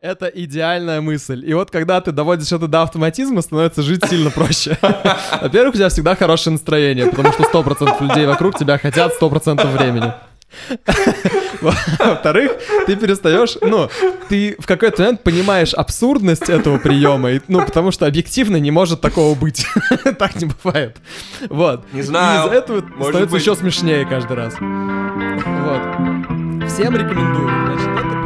[0.00, 1.44] Это идеальная мысль.
[1.46, 4.78] И вот когда ты доводишь это до автоматизма, становится жить сильно проще.
[5.42, 10.10] Во-первых, у тебя всегда хорошее настроение, потому что 100% людей вокруг тебя хотят 100% времени.
[11.60, 12.52] Во-вторых,
[12.86, 13.90] ты перестаешь, ну,
[14.30, 19.02] ты в какой-то момент понимаешь абсурдность этого приема, и, ну, потому что объективно не может
[19.02, 19.66] такого быть.
[20.18, 20.96] так не бывает.
[21.50, 21.84] Вот.
[21.92, 22.44] Не знаю.
[22.44, 23.42] И из-за этого становится быть.
[23.42, 24.54] еще смешнее каждый раз.
[24.58, 25.82] Вот.
[26.70, 27.50] Всем рекомендую.
[27.66, 28.19] Значит, это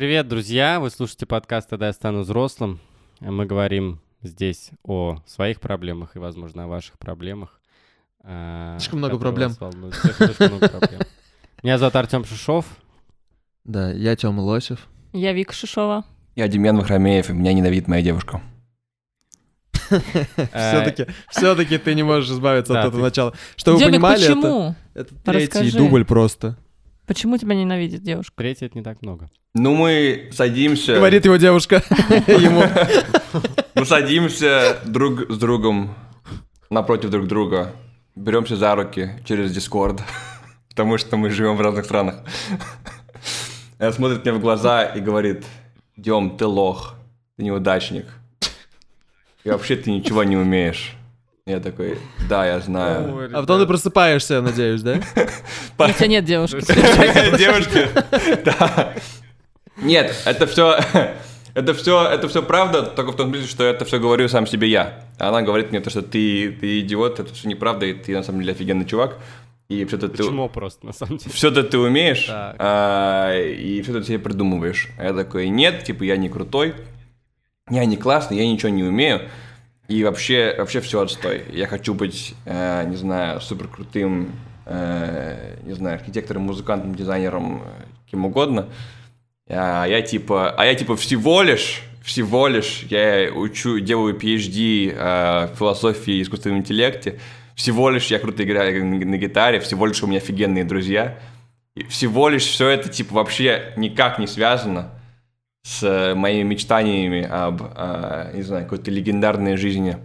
[0.00, 0.80] Привет, друзья!
[0.80, 2.80] Вы слушаете подкаст «Тогда я стану взрослым».
[3.20, 7.60] Мы говорим здесь о своих проблемах и, возможно, о ваших проблемах.
[8.24, 9.52] А, слишком много проблем.
[11.62, 12.64] Меня зовут Артем Шишов.
[13.64, 14.88] Да, я Тёма Лосев.
[15.12, 16.06] Я Вика Шишова.
[16.34, 18.40] Я Демьян Махрамеев, и меня ненавидит моя девушка.
[19.90, 23.34] Все-таки, все-таки ты не можешь избавиться от этого начала.
[23.54, 26.56] Что вы понимали, это, это третий дубль просто.
[27.10, 28.34] Почему тебя ненавидит девушка?
[28.36, 29.28] Третий— это не так много.
[29.52, 30.94] Ну, мы садимся...
[30.94, 31.82] Говорит его девушка
[32.28, 32.62] ему.
[33.74, 35.92] Мы садимся друг с другом
[36.70, 37.72] напротив друг друга,
[38.14, 40.00] беремся за руки через Discord,
[40.68, 42.22] потому что мы живем в разных странах.
[43.80, 45.44] Она смотрит мне в глаза и говорит,
[45.96, 46.94] Дем, ты лох,
[47.36, 48.06] ты неудачник.
[49.42, 50.92] И вообще ты ничего не умеешь.
[51.46, 53.30] Я такой, да, я знаю.
[53.32, 55.00] а потом ты просыпаешься, надеюсь, да?
[55.78, 56.60] У тебя нет девушки.
[57.38, 57.88] Девушки,
[58.44, 58.94] да.
[59.82, 60.78] Нет, это все,
[61.54, 64.68] это все, это все правда, только в том смысле, что это все говорю сам себе
[64.68, 65.04] я.
[65.18, 68.40] Она говорит мне то, что ты, ты идиот, это все неправда, и ты на самом
[68.40, 69.16] деле офигенный чувак.
[69.68, 70.54] И все это Почему ты...
[70.54, 71.32] просто, на самом деле?
[71.32, 74.88] Все это ты умеешь, а, и все это себе придумываешь.
[74.98, 76.74] А я такой, нет, типа, я не крутой,
[77.70, 79.28] я не классный, я ничего не умею.
[79.90, 81.42] И вообще, вообще все отстой.
[81.50, 84.30] Я хочу быть, э, не знаю, супер крутым,
[84.64, 88.68] э, не знаю, архитектором, музыкантом, дизайнером, э, кем угодно.
[89.48, 95.52] А я типа, а я типа всего лишь, всего лишь я учу, делаю PhD э,
[95.52, 97.18] в философии и искусственном интеллекте.
[97.56, 101.18] Всего лишь я круто играю на, гитаре, всего лишь у меня офигенные друзья.
[101.74, 104.92] И всего лишь все это типа вообще никак не связано
[105.62, 109.98] с моими мечтаниями об, э, не знаю, какой-то легендарной жизни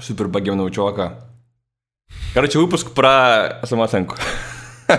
[0.00, 1.20] супер богемного чувака.
[2.34, 4.16] Короче, выпуск про самооценку.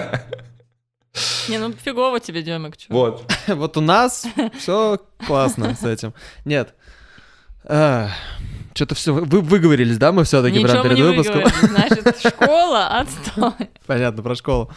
[1.50, 2.88] Не, ну фигово тебе, Демик, чё?
[2.90, 3.32] Вот.
[3.48, 4.26] Вот у нас
[4.58, 6.14] все классно с этим.
[6.46, 6.74] Нет.
[7.64, 11.44] Что-то все, вы выговорились, да, мы все-таки прям перед выпуском?
[11.62, 13.70] Значит, школа, отстой.
[13.86, 14.72] Понятно, про школу.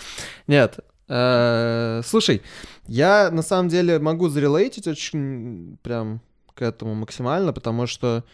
[0.46, 2.42] Нет, э, слушай,
[2.88, 6.20] я на самом деле могу зарелейтить очень прям
[6.54, 8.24] к этому максимально, потому что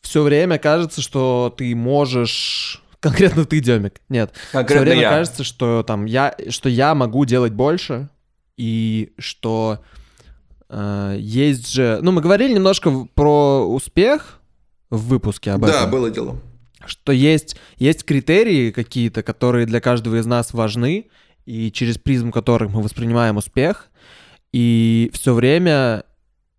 [0.00, 4.00] все время кажется, что ты можешь конкретно ты, Демик.
[4.08, 4.32] Нет.
[4.52, 5.10] Конкретно все время я.
[5.10, 8.08] кажется, что там я, что я могу делать больше,
[8.56, 9.82] и что
[10.68, 11.98] э, есть же.
[12.02, 14.40] Ну, мы говорили немножко про успех
[14.90, 15.80] в выпуске об да, этом.
[15.82, 16.36] Да, было дело.
[16.84, 21.08] Что есть, есть критерии какие-то, которые для каждого из нас важны,
[21.46, 23.90] и через призму которых мы воспринимаем успех.
[24.52, 26.04] И все время,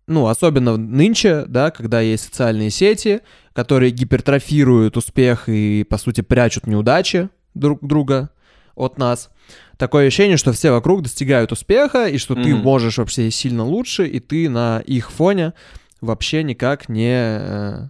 [0.06, 3.20] ну, особенно нынче, да, когда есть социальные сети,
[3.52, 8.30] которые гипертрофируют успех и, по сути, прячут неудачи друг друга
[8.74, 9.30] от нас.
[9.76, 12.42] Такое ощущение, что все вокруг достигают успеха, и что mm-hmm.
[12.42, 15.52] ты можешь вообще сильно лучше, и ты на их фоне
[16.00, 17.12] вообще никак не...
[17.12, 17.88] Э,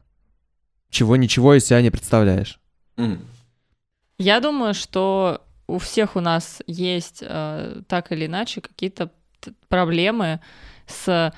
[0.90, 2.58] чего-ничего из себя не представляешь.
[2.96, 3.18] Mm-hmm.
[4.18, 5.42] Я думаю, что
[5.72, 9.10] у всех у нас есть э, так или иначе какие-то
[9.68, 10.40] проблемы
[10.86, 11.32] с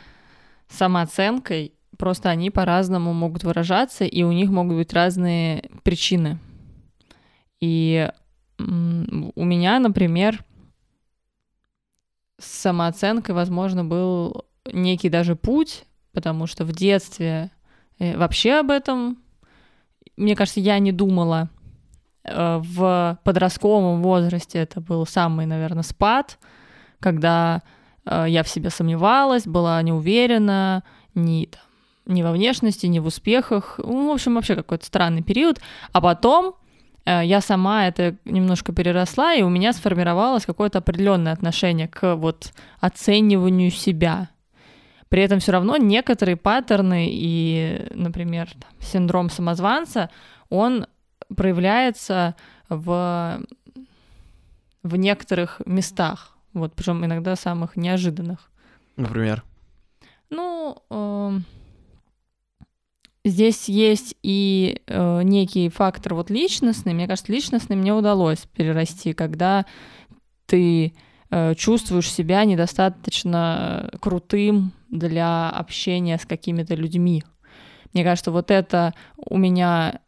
[0.68, 6.38] самооценкой, просто они по-разному могут выражаться, и у них могут быть разные причины.
[7.60, 8.10] И
[8.58, 8.64] у
[9.44, 10.44] меня, например,
[12.38, 17.50] с самооценкой, возможно, был некий даже путь, потому что в детстве
[17.98, 19.18] э, вообще об этом,
[20.16, 21.50] мне кажется, я не думала.
[22.24, 26.38] Э, в подростковом возрасте это был самый, наверное, спад,
[27.00, 27.62] когда
[28.06, 30.84] э, я в себе сомневалась, была не уверена,
[31.14, 31.60] ни, там,
[32.06, 33.78] ни во внешности, ни в успехах.
[33.82, 35.60] Ну, в общем, вообще какой-то странный период.
[35.92, 36.54] А потом
[37.04, 42.52] э, я сама это немножко переросла, и у меня сформировалось какое-то определенное отношение к вот
[42.80, 44.30] оцениванию себя.
[45.10, 50.10] При этом все равно некоторые паттерны и, например, там, синдром самозванца,
[50.48, 50.86] он
[51.34, 52.34] проявляется
[52.68, 53.40] в,
[54.82, 58.50] в некоторых местах, вот, причем иногда самых неожиданных.
[58.96, 59.44] Например?
[60.30, 61.38] Ну, э,
[63.24, 66.94] здесь есть и э, некий фактор вот личностный.
[66.94, 69.66] Мне кажется, личностный мне удалось перерасти, когда
[70.46, 70.94] ты
[71.30, 77.24] э, чувствуешь себя недостаточно крутым для общения с какими-то людьми.
[77.92, 80.00] Мне кажется, вот это у меня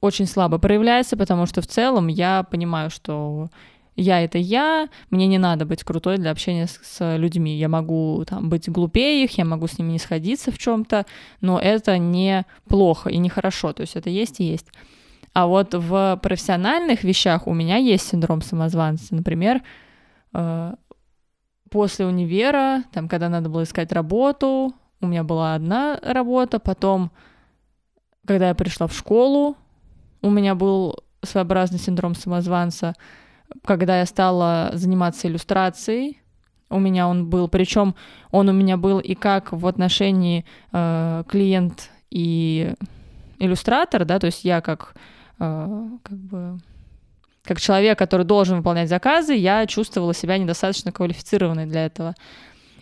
[0.00, 3.48] очень слабо проявляется, потому что в целом я понимаю, что
[3.96, 7.58] я это я, мне не надо быть крутой для общения с, с людьми.
[7.58, 11.04] Я могу там быть глупее их, я могу с ними не сходиться в чем-то,
[11.40, 13.72] но это не плохо и не хорошо.
[13.72, 14.68] То есть это есть и есть.
[15.32, 19.14] А вот в профессиональных вещах у меня есть синдром самозванца.
[19.14, 19.62] Например,
[20.32, 20.74] э,
[21.70, 27.10] после универа, там, когда надо было искать работу, у меня была одна работа, потом,
[28.26, 29.56] когда я пришла в школу,
[30.22, 32.94] у меня был своеобразный синдром самозванца—
[33.64, 36.20] когда я стала заниматься иллюстрацией,
[36.68, 37.94] у меня он был, причем
[38.30, 42.74] он у меня был и как в отношении э, клиент и
[43.38, 44.94] иллюстратор, да, то есть я как
[45.38, 46.58] э, как бы
[47.42, 52.14] как человек, который должен выполнять заказы, я чувствовала себя недостаточно квалифицированной для этого.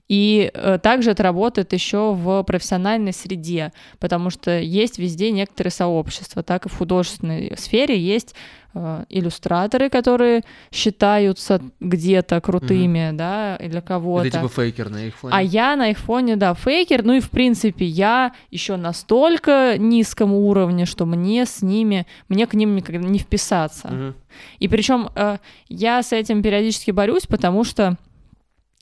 [0.08, 6.42] И э, также это работает еще в профессиональной среде, потому что есть везде некоторые сообщества,
[6.42, 8.34] так и в художественной сфере есть
[8.72, 13.16] э, иллюстраторы, которые считаются где-то крутыми, mm-hmm.
[13.16, 14.24] да, и для кого-то.
[14.24, 15.34] Или типа фейкер на их фоне.
[15.36, 17.04] А я на их фоне, да, фейкер.
[17.04, 22.54] Ну и в принципе я еще настолько низком уровне, что мне с ними, мне к
[22.54, 23.88] ним никогда не вписаться.
[23.88, 24.14] Mm-hmm.
[24.60, 25.36] И причем э,
[25.68, 27.98] я с этим периодически борюсь, потому что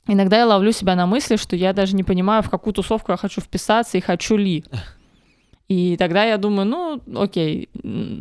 [0.07, 3.17] Иногда я ловлю себя на мысли, что я даже не понимаю, в какую тусовку я
[3.17, 4.63] хочу вписаться и хочу ли.
[5.67, 7.69] И тогда я думаю, ну, окей,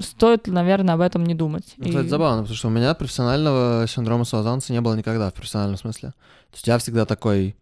[0.03, 1.75] стоит, наверное, об этом не думать.
[1.77, 2.09] Ну, кстати, и...
[2.09, 6.09] забавно, потому что у меня профессионального синдрома самозванца не было никогда в профессиональном смысле.
[6.51, 7.55] То есть я всегда такой,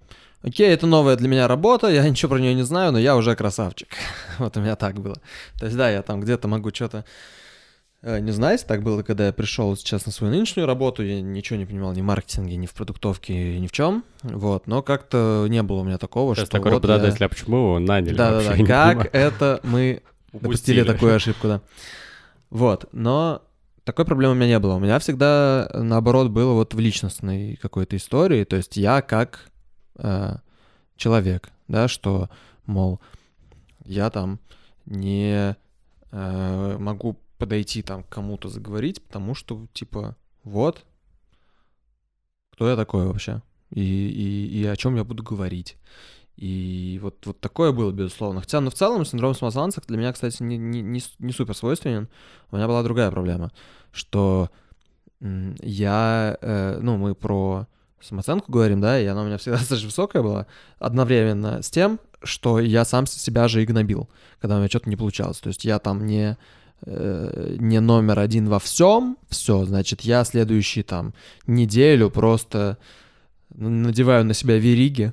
[0.43, 3.37] окей, это новая для меня работа, я ничего про нее не знаю, но я уже
[3.37, 3.89] красавчик.
[4.39, 5.17] вот у меня так было.
[5.59, 7.05] То есть да, я там где-то могу что-то
[8.05, 11.65] не знаете, так было, когда я пришел сейчас на свою нынешнюю работу, я ничего не
[11.65, 15.81] понимал ни в маркетинге, ни в продуктовке, ни в чем, вот, но как-то не было
[15.81, 17.27] у меня такого, Сейчас что такой вот работодатель, я...
[17.27, 20.03] а почему его наняли Да, да, да, как это мы
[20.33, 21.61] допустили такую ошибку, да.
[22.51, 23.43] Вот, но
[23.85, 24.75] такой проблемы у меня не было.
[24.75, 29.51] У меня всегда, наоборот, было вот в личностной какой-то истории, то есть я как
[29.97, 30.37] э,
[30.97, 32.29] человек, да, что,
[32.67, 33.01] мол,
[33.85, 34.41] я там
[34.87, 35.57] не
[36.13, 40.85] э, могу подойти там к кому-то заговорить, потому что, типа, вот,
[42.51, 45.77] кто я такой вообще, и, и, и о чем я буду говорить.
[46.37, 48.41] И вот, вот такое было, безусловно.
[48.41, 52.09] Хотя, ну, в целом, синдром самозванца для меня, кстати, не, не, не, супер свойственен.
[52.51, 53.53] У меня была другая проблема,
[53.93, 54.51] что
[55.21, 57.67] я, э, ну, мы про
[58.01, 60.47] самооценку говорим, да, и она у меня всегда достаточно высокая была,
[60.79, 64.09] одновременно с тем, что я сам себя же игнобил,
[64.41, 65.39] когда у меня что-то не получалось.
[65.39, 66.37] То есть я там не
[66.87, 71.15] Э, не номер один во всем, все, значит, я следующие там
[71.47, 72.79] неделю просто
[73.55, 75.13] надеваю на себя вериги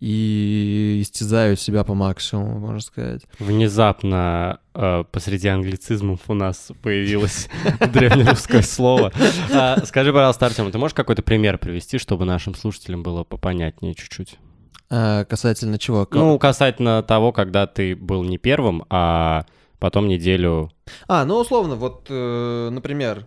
[0.00, 3.22] и истязаю себя по максимуму, можно сказать.
[3.38, 7.48] Внезапно э, посреди англицизмов у нас появилось
[7.92, 9.12] древнерусское слово.
[9.52, 14.36] А, скажи, пожалуйста, Артем, ты можешь какой-то пример привести, чтобы нашим слушателям было попонятнее чуть-чуть?
[14.90, 16.08] А, касательно чего?
[16.10, 19.46] Ну, касательно того, когда ты был не первым, а
[19.78, 20.70] потом неделю...
[21.08, 23.26] А, ну условно, вот, э, например,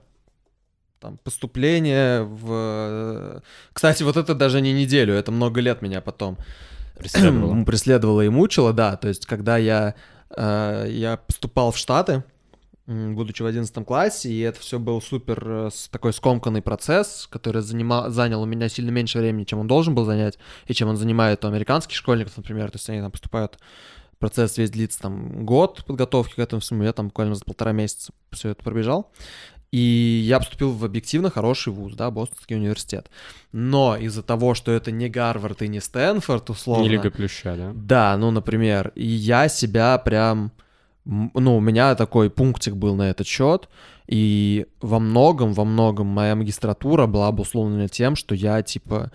[1.00, 3.42] там, поступление в...
[3.74, 6.38] Кстати, вот это даже не неделю, это много лет меня потом
[6.98, 9.96] преследовало, преследовало и мучило, да, то есть когда я,
[10.36, 12.24] э, я поступал в Штаты,
[12.88, 18.10] будучи в 11 классе, и это все был супер э, такой скомканный процесс, который занимал,
[18.10, 21.44] занял у меня сильно меньше времени, чем он должен был занять, и чем он занимает
[21.44, 23.60] у американских школьников, например, то есть они там поступают
[24.20, 28.14] процесс весь длится там год подготовки к этому всему, я там буквально за полтора месяца
[28.32, 29.12] все это пробежал.
[29.72, 33.10] И я поступил в объективно хороший вуз, да, Бостонский университет.
[33.52, 36.84] Но из-за того, что это не Гарвард и не Стэнфорд, условно...
[36.84, 37.72] Не Лига Плюща, да?
[37.76, 40.52] Да, ну, например, и я себя прям...
[41.04, 43.70] Ну, у меня такой пунктик был на этот счет,
[44.08, 49.12] и во многом, во многом моя магистратура была обусловлена тем, что я, типа,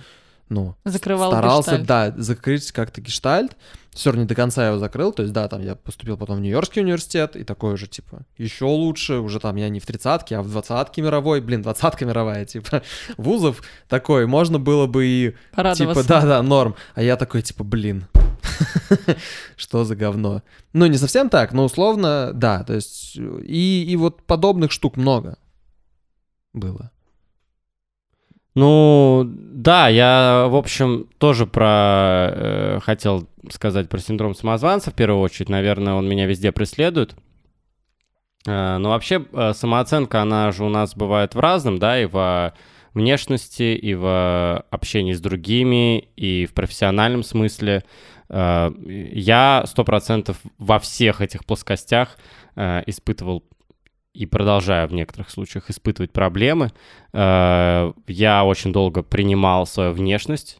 [0.52, 1.86] ну, Закрывал старался, гештальт.
[1.86, 3.56] да, закрыть как-то гештальт.
[3.90, 5.12] Все равно не до конца его закрыл.
[5.12, 8.66] То есть, да, там я поступил потом в Нью-Йоркский университет, и такой же, типа, еще
[8.66, 11.40] лучше, уже там я не в тридцатке, а в двадцатке мировой.
[11.40, 12.82] Блин, двадцатка мировая, типа,
[13.16, 15.34] вузов такой, можно было бы и,
[15.74, 16.74] типа, да-да, норм.
[16.94, 18.06] А я такой, типа, блин,
[19.56, 20.42] что за говно.
[20.74, 25.38] Ну, не совсем так, но условно, да, то есть, и, и вот подобных штук много
[26.52, 26.90] было.
[28.54, 35.20] Ну, Да, я, в общем, тоже про э, хотел сказать про синдром самозванца в первую
[35.20, 35.48] очередь.
[35.48, 37.14] Наверное, он меня везде преследует.
[38.46, 42.54] Э, но вообще э, самооценка, она же у нас бывает в разном, да, и во
[42.92, 47.84] внешности, и в общении с другими, и в профессиональном смысле.
[48.28, 48.70] Э,
[49.12, 52.18] я сто процентов во всех этих плоскостях
[52.56, 53.44] э, испытывал
[54.14, 56.70] и продолжаю в некоторых случаях испытывать проблемы.
[57.12, 60.58] Э, я очень долго принимал свою внешность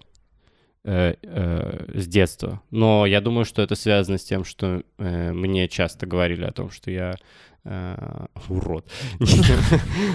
[0.85, 6.07] э, э, с детства, но я думаю, что это связано с тем, что мне часто
[6.07, 7.15] говорили о том, что я
[8.49, 8.91] урод.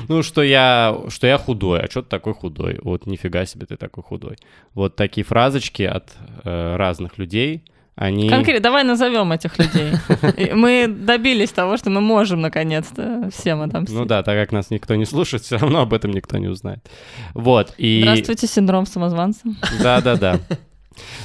[0.10, 2.79] ну, что я, что я худой, а что ты такой худой?
[2.82, 4.36] Вот нифига себе ты такой худой.
[4.74, 6.12] Вот такие фразочки от
[6.44, 7.63] разных людей—
[7.98, 8.30] они...
[8.30, 9.92] Конкретно, давай назовем этих людей.
[10.54, 13.98] Мы добились того, что мы можем наконец-то всем отомстить.
[13.98, 16.88] Ну да, так как нас никто не слушает, все равно об этом никто не узнает.
[17.34, 18.01] Вот, и...
[18.04, 19.42] Здравствуйте, синдром самозванца.
[19.82, 20.39] Да-да-да.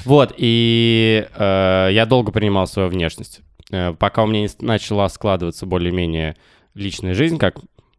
[0.07, 3.43] Вот, и э, я долго принимал свою внешность.
[3.71, 6.37] Э, пока у меня не начала складываться более-менее
[6.73, 7.57] личная жизнь, как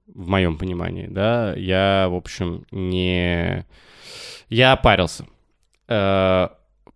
[0.07, 3.65] в моем понимании, да, я, в общем, не...
[4.49, 5.27] Я парился.
[5.87, 6.47] Э,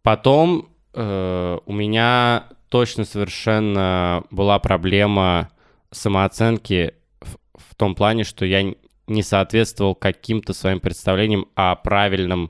[0.01, 5.49] потом э, у меня точно совершенно была проблема
[5.91, 8.73] самооценки в, в том плане, что я
[9.07, 12.49] не соответствовал каким-то своим представлениям о правильном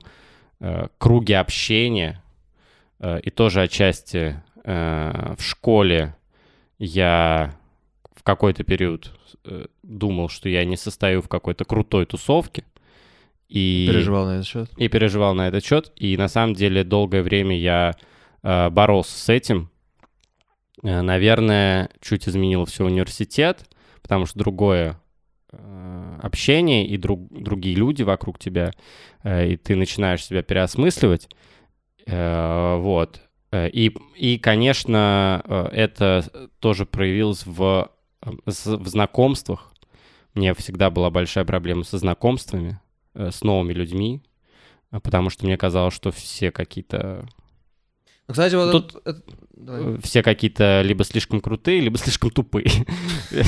[0.60, 2.22] э, круге общения.
[2.98, 6.16] Э, и тоже отчасти э, в школе
[6.78, 7.54] я
[8.14, 9.12] в какой-то период
[9.44, 12.64] э, думал, что я не состою в какой-то крутой тусовке.
[13.48, 14.70] И переживал на этот счет.
[14.76, 15.92] И переживал на этот счет.
[15.96, 17.94] И на самом деле долгое время я
[18.42, 19.70] боролся с этим.
[20.82, 23.68] Э, наверное, чуть изменил все университет,
[24.02, 25.00] потому что другое
[25.52, 28.72] э, общение и друг, другие люди вокруг тебя,
[29.24, 31.28] и ты начинаешь себя переосмысливать.
[32.06, 33.20] Вот.
[33.52, 37.90] И, и конечно, это тоже проявилось в,
[38.22, 39.74] в знакомствах.
[40.34, 42.80] Мне всегда была большая проблема со знакомствами,
[43.14, 44.22] с новыми людьми,
[44.90, 47.28] потому что мне казалось, что все какие-то
[48.28, 49.98] кстати, вот тут это...
[50.02, 52.70] все какие-то либо слишком крутые, либо слишком тупые.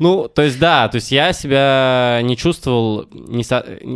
[0.00, 3.44] Ну, то есть, да, то есть я себя не чувствовал не,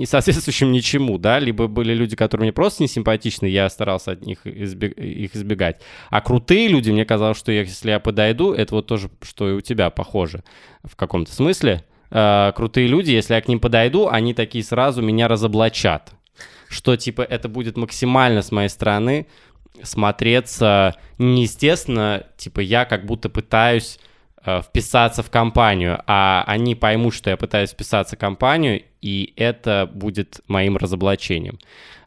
[0.07, 4.47] соответствующим ничему, да, либо были люди, которые мне просто не симпатичны, я старался от них
[4.47, 5.81] их избегать.
[6.11, 9.61] А крутые люди, мне казалось, что если я подойду, это вот тоже, что и у
[9.61, 10.45] тебя похоже
[10.85, 11.85] в каком-то смысле.
[12.11, 16.13] Э, крутые люди, если я к ним подойду, они такие сразу меня разоблачат.
[16.69, 19.27] Что, типа, это будет максимально с моей стороны
[19.83, 23.99] смотреться неестественно, типа я как будто пытаюсь
[24.45, 29.89] э, вписаться в компанию, а они поймут, что я пытаюсь вписаться в компанию, и это
[29.93, 31.59] будет моим разоблачением.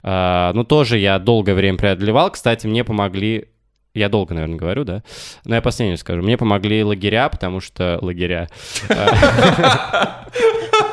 [0.03, 2.31] Э, ну, тоже я долгое время преодолевал.
[2.31, 3.47] Кстати, мне помогли
[3.93, 5.03] я долго, наверное, говорю, да?
[5.43, 6.21] Но я последнее скажу.
[6.21, 8.47] Мне помогли лагеря, потому что лагеря...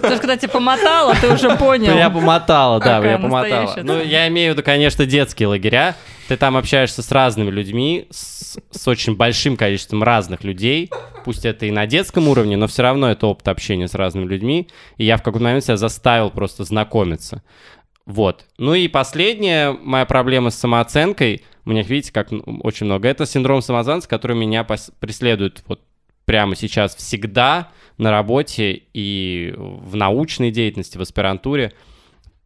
[0.00, 1.94] То есть, когда тебя помотало, ты уже понял.
[1.96, 3.74] Я помотала, да, я помотала.
[3.82, 5.96] Ну, я имею в виду, конечно, детские лагеря.
[6.28, 10.90] Ты там общаешься с разными людьми, с, с очень большим количеством разных людей.
[11.24, 14.68] Пусть это и на детском уровне, но все равно это опыт общения с разными людьми.
[14.96, 17.42] И я в какой-то момент себя заставил просто знакомиться.
[18.06, 18.44] Вот.
[18.58, 22.28] Ну и последняя моя проблема с самооценкой, у меня, видите, как
[22.62, 25.80] очень много, это синдром самозванца, который меня преследует вот
[26.26, 31.72] прямо сейчас всегда на работе и в научной деятельности, в аспирантуре.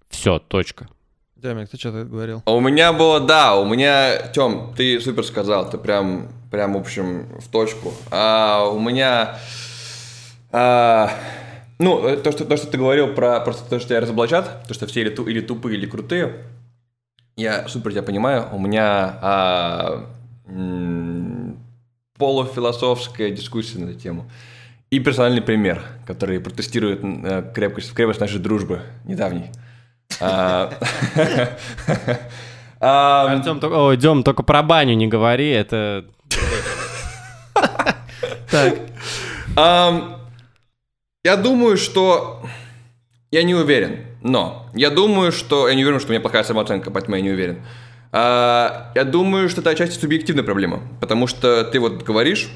[0.08, 0.88] Все, точка.
[1.34, 2.42] Демик, ты что-то говорил?
[2.46, 7.40] У меня было, да, у меня, Тём, ты супер сказал, ты прям, прям, в общем,
[7.40, 7.94] в точку.
[8.10, 9.38] А, у меня,
[10.52, 11.10] а,
[11.78, 14.87] ну, то что, то, что ты говорил про просто то, что тебя разоблачат, то, что
[14.87, 16.44] все или, ту, или тупые, или крутые,
[17.37, 18.46] я супер тебя понимаю.
[18.52, 20.06] У меня а,
[22.20, 24.30] полуфилософская дискуссия на эту тему.
[24.90, 29.50] И персональный пример, который протестирует э, крепкость, крепость нашей дружбы недавней.
[30.20, 30.72] А,
[32.80, 36.04] Артем, ой, Дем, только про баню не говори, это...
[38.50, 38.74] Так.
[41.22, 42.42] Я думаю, что...
[43.30, 45.68] Я не уверен, но я думаю, что...
[45.68, 47.62] Я не уверен, что у меня плохая самооценка, поэтому я не уверен.
[48.12, 52.50] А, я думаю, что это отчасти субъективная проблема, потому что ты вот говоришь,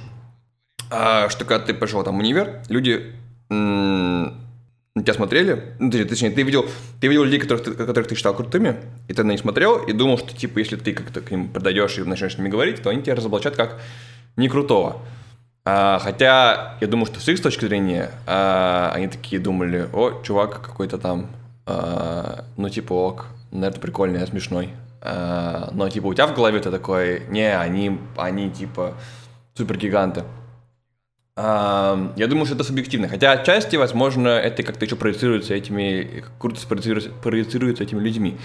[0.91, 3.13] а, что когда ты пошел там в универ, люди
[3.51, 6.67] на тебя смотрели, ну, точнее, ты видел,
[7.01, 8.77] ты видел людей, которых ты, которых ты считал крутыми,
[9.09, 11.99] и ты на них смотрел и думал, что, типа, если ты как-то к ним продаешь
[11.99, 13.81] и начнешь с ними говорить, то они тебя разоблачат как
[14.37, 15.03] не крутого.
[15.65, 20.63] А, хотя я думаю, что с их точки зрения а, они такие думали, о, чувак
[20.63, 21.29] какой-то там
[21.67, 24.71] а, ну, типа, ок, наверное, прикольный, я смешной.
[25.07, 28.95] А, но, типа, у тебя в голове ты такой, не, они, они, типа,
[29.55, 30.25] супергиганты.
[31.37, 33.09] А, я думаю, что это субъективно.
[33.09, 38.39] Хотя отчасти, возможно, это как-то еще проецируется этими, круто проецируется, проецируется этими людьми.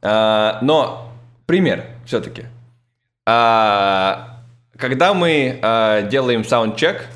[0.00, 1.12] А, но
[1.46, 2.44] пример все-таки.
[3.26, 4.44] А,
[4.76, 5.58] когда мы
[6.10, 7.08] делаем саундчек,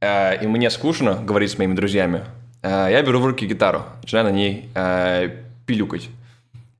[0.00, 2.24] и мне скучно говорить с моими друзьями,
[2.62, 4.70] я беру в руки гитару, начинаю на ней
[5.66, 6.08] пилюкать.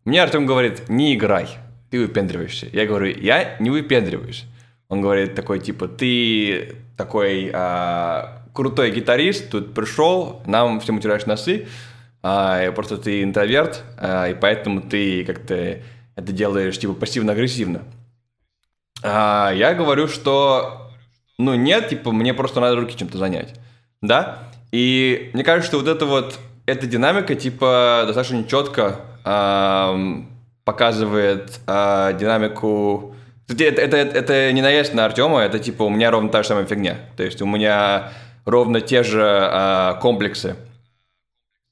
[0.04, 1.48] Мне Артем говорит, не играй,
[1.90, 2.68] ты выпендриваешься.
[2.72, 4.44] Я говорю, я не выпендриваюсь.
[4.88, 11.66] Он говорит такой, типа, ты такой а, крутой гитарист, тут пришел, нам всем утираешь носы,
[12.22, 15.80] а, просто ты интроверт, а, и поэтому ты как-то
[16.16, 17.82] это делаешь, типа, пассивно-агрессивно.
[19.02, 20.90] А, я говорю, что,
[21.38, 23.58] ну, нет, типа, мне просто надо руки чем-то занять,
[24.02, 24.50] да?
[24.70, 29.00] И мне кажется, что вот это вот, эта динамика, типа, достаточно четко
[30.64, 33.14] показывает э, динамику...
[33.46, 36.64] Это, это, это не наезд на Артема, это типа у меня ровно та же самая
[36.64, 36.96] фигня.
[37.16, 38.10] То есть у меня
[38.46, 40.56] ровно те же э, комплексы.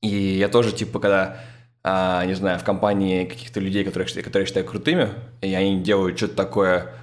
[0.02, 1.38] И я тоже, типа, когда,
[1.84, 5.08] э, не знаю, в компании каких-то людей, которые я считаю крутыми,
[5.40, 6.94] и они делают что-то такое,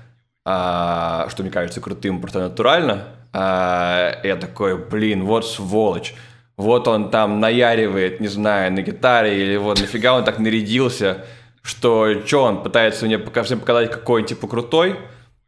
[0.44, 3.04] что мне кажется крутым просто натурально,
[3.34, 6.16] я такой, блин, вот сволочь
[6.60, 11.26] вот он там наяривает, не знаю, на гитаре, или вот нафига он так нарядился,
[11.62, 15.00] что что он пытается мне пока всем показать, какой он типа крутой,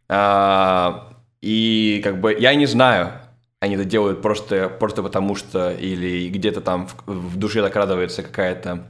[0.08, 3.12] а, и как бы я не знаю,
[3.60, 8.88] они это делают просто, просто потому что, или где-то там в, в душе закрадывается какая-то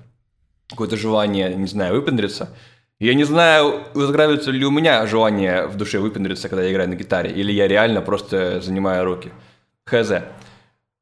[0.69, 2.55] какое-то желание, не знаю, выпендриться.
[2.99, 6.95] Я не знаю, закрадывается ли у меня желание в душе выпендриться, когда я играю на
[6.95, 9.31] гитаре, или я реально просто занимаю руки.
[9.85, 10.11] Хз.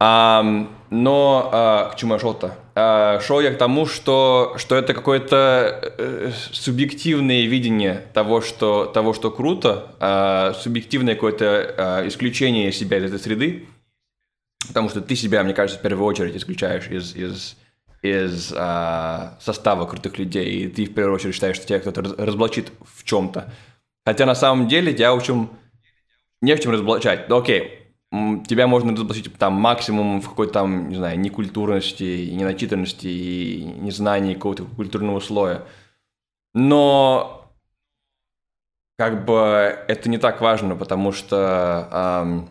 [0.01, 0.41] А,
[0.89, 2.57] но а, к чему я шел-то?
[2.73, 9.13] А, шел я к тому, что, что это какое-то э, субъективное видение того, что, того,
[9.13, 13.67] что круто, а, субъективное какое-то а, исключение себя из этой среды,
[14.69, 17.57] потому что ты себя, мне кажется, в первую очередь исключаешь из, из,
[18.01, 22.71] из а, состава крутых людей, и ты в первую очередь считаешь, что тебя кто-то разоблачит
[22.95, 23.51] в чем-то.
[24.05, 25.49] Хотя на самом деле тебя, в общем,
[26.41, 27.27] не в чем разоблачать.
[27.27, 27.78] Ну, окей,
[28.11, 34.65] тебя можно разоблачить там максимум в какой-то там, не знаю, некультурности, неначитанности и незнании какого-то
[34.65, 35.63] культурного слоя.
[36.53, 37.39] Но
[38.97, 39.35] как бы
[39.87, 42.49] это не так важно, потому что эм,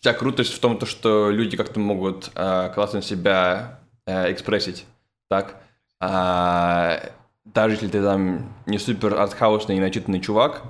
[0.00, 4.86] вся крутость в том, то, что люди как-то могут э, классно себя э, экспрессить,
[5.28, 5.56] так?
[6.00, 7.00] А,
[7.44, 10.62] даже если ты там не супер артхаусный и начитанный чувак,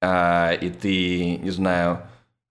[0.00, 2.00] э, и ты, не знаю,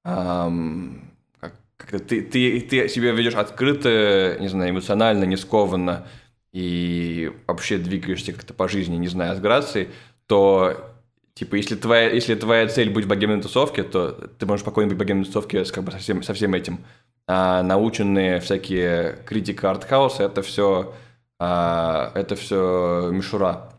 [0.04, 6.08] эм, как, как ты, ты, ты себя ведешь открыто, не знаю, эмоционально, не скованно,
[6.52, 9.90] и вообще двигаешься как-то по жизни, не знаю, с грацией,
[10.28, 10.92] то
[11.34, 14.98] Типа, если твоя, если твоя цель быть в богемной тусовке, то ты можешь спокойно быть
[14.98, 16.82] в богемной тусовке с, как бы, со, всем, со всем этим.
[17.28, 20.94] А наученные всякие критика артхауса, это все,
[21.40, 23.72] а, это все мишура.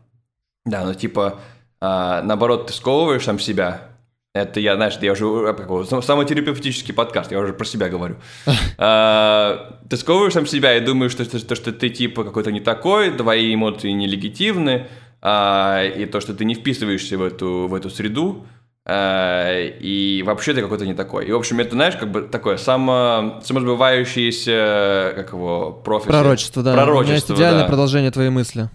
[0.65, 1.39] Да, ну типа,
[1.79, 3.89] а, наоборот, ты сковываешь сам себя,
[4.33, 8.15] это я, знаешь, я уже э, какой, самотерапевтический подкаст, я уже про себя говорю.
[8.77, 12.59] а, ты сковываешь сам себя и думаешь, что, что, что, что ты типа какой-то не
[12.59, 14.87] такой, твои эмоции нелегитимны,
[15.21, 18.47] а, и то, что ты не вписываешься в эту, в эту среду,
[18.85, 21.27] а, и вообще ты какой-то не такой.
[21.27, 26.09] И, в общем, это, знаешь, как бы такое само, самосбывающееся, как его, профессия.
[26.09, 26.73] Пророчество, да.
[26.73, 27.67] Пророчество, У меня есть идеальное да.
[27.67, 28.67] продолжение твоей мысли.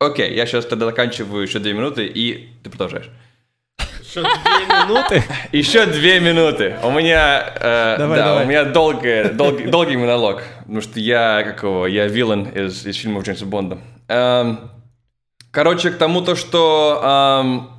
[0.00, 3.08] Окей, я сейчас тогда заканчиваю еще две минуты, и ты продолжаешь.
[4.14, 5.24] Еще две минуты?
[5.52, 6.76] Еще две минуты.
[6.82, 8.44] У меня, э, Давай, да, давай.
[8.44, 13.24] у меня долгий, долгий, долгий монолог, потому что я какого, я вилан из, из фильмов
[13.24, 13.78] Джеймса Бонда.
[14.08, 14.70] Эм,
[15.50, 17.00] короче, к тому то, что
[17.42, 17.70] эм,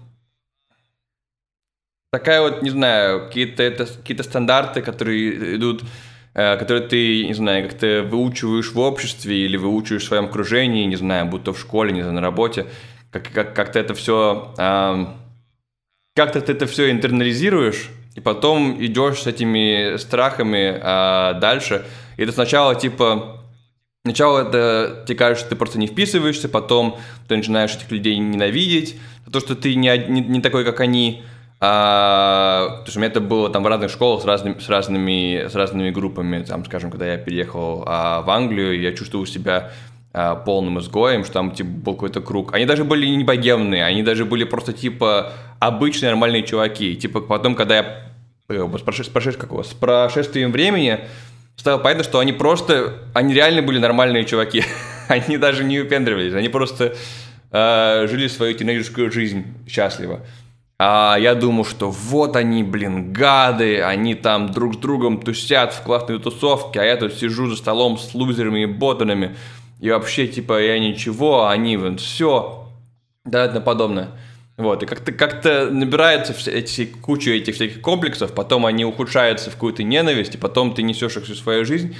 [2.11, 5.83] такая вот, не знаю, какие-то это какие-то стандарты, которые идут,
[6.33, 10.97] э, которые ты, не знаю, как-то выучиваешь в обществе или выучиваешь в своем окружении, не
[10.97, 12.65] знаю, будто в школе, не знаю, на работе,
[13.11, 15.15] как, как, как-то это все, эм,
[16.15, 21.85] как-то ты это все интернализируешь, и потом идешь с этими страхами а, дальше.
[22.17, 23.41] И это сначала типа
[24.05, 28.99] Сначала это тебе кажется, что ты просто не вписываешься, потом ты начинаешь этих людей ненавидеть,
[29.31, 31.23] то, что ты не, не, не такой, как они.
[31.59, 35.47] А, потому что у меня это было там в разных школах с разными, с разными,
[35.47, 36.43] с разными группами.
[36.43, 39.71] Там, скажем, когда я переехал а, в Англию, я чувствовал себя
[40.17, 42.53] а, полным изгоем, что там типа был какой-то круг.
[42.53, 46.95] Они даже были не богемные, они даже были просто типа обычные нормальные чуваки.
[46.95, 48.01] Типа потом, когда я
[48.47, 51.01] э, с, прошествием, какого, с прошествием времени
[51.57, 54.63] стало понятно, что они просто, они реально были нормальные чуваки.
[55.09, 56.95] они даже не выпендривались, они просто
[57.51, 60.21] э, жили свою тинейджерскую жизнь счастливо.
[60.79, 65.81] А я думаю, что вот они, блин, гады, они там друг с другом тусят в
[65.81, 69.35] классной тусовке, а я тут сижу за столом с лузерами и ботанами,
[69.79, 72.69] и вообще, типа, я ничего, а они, вон, все,
[73.23, 74.09] да, это подобное.
[74.57, 79.55] Вот, и как-то как набирается все эти, куча этих всяких комплексов, потом они ухудшаются в
[79.55, 81.95] какую-то ненависть, и потом ты несешь их всю свою жизнь,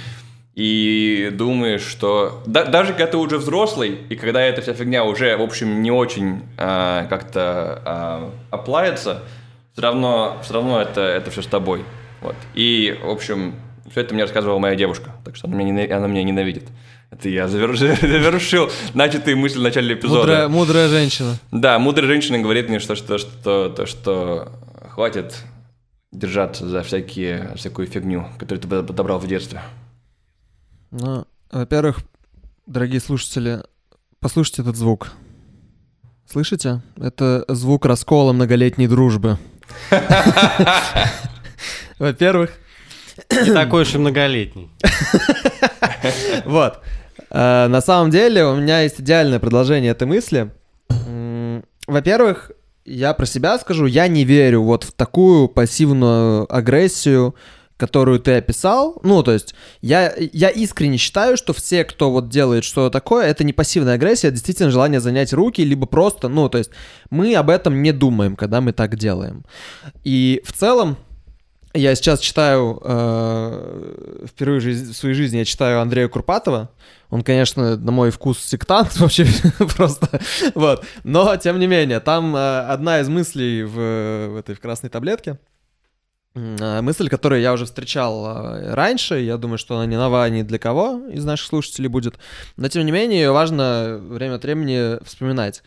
[0.54, 5.36] и думаешь, что да, даже когда ты уже взрослый, и когда эта вся фигня уже,
[5.36, 9.22] в общем, не очень а, как-то а, оплавится,
[9.74, 11.84] все равно, все равно это, это все с тобой.
[12.22, 12.36] Вот.
[12.54, 13.56] И, в общем,
[13.90, 16.64] все это мне рассказывала моя девушка, так что она меня, она меня ненавидит.
[17.10, 20.18] Это я завершил, начатые мысли в начале эпизода.
[20.18, 21.38] Мудрая, мудрая женщина.
[21.52, 24.52] Да, мудрая женщина говорит мне, что, что, что, то, что
[24.90, 25.36] хватит
[26.12, 29.62] держаться за всякие, всякую фигню, которую ты подобрал в детстве.
[30.90, 31.98] Ну, во-первых,
[32.66, 33.62] дорогие слушатели,
[34.20, 35.12] послушайте этот звук.
[36.28, 36.82] Слышите?
[36.96, 39.38] Это звук раскола многолетней дружбы.
[41.98, 42.50] Во-первых...
[43.30, 44.70] Не такой уж и многолетний.
[46.44, 46.80] Вот.
[47.30, 50.50] Э, на самом деле у меня есть идеальное продолжение этой мысли.
[51.86, 52.50] Во-первых,
[52.84, 57.34] я про себя скажу, я не верю вот в такую пассивную агрессию,
[57.76, 62.64] которую ты описал, ну, то есть я, я искренне считаю, что все, кто вот делает
[62.64, 66.58] что-то такое, это не пассивная агрессия, это действительно желание занять руки, либо просто, ну, то
[66.58, 66.70] есть
[67.10, 69.44] мы об этом не думаем, когда мы так делаем.
[70.04, 70.96] И в целом,
[71.76, 76.70] я сейчас читаю, э, впервые в своей жизни я читаю Андрея Курпатова.
[77.10, 79.26] Он, конечно, на мой вкус сектант вообще
[79.76, 80.20] просто,
[80.54, 80.84] вот.
[81.04, 85.38] Но, тем не менее, там э, одна из мыслей в, в этой в красной таблетке—
[86.36, 90.42] Э, мысль, которую я уже встречал э, раньше, я думаю, что она не нова ни
[90.42, 92.16] для кого из наших слушателей будет,
[92.56, 95.62] но тем не менее ее важно время от времени вспоминать.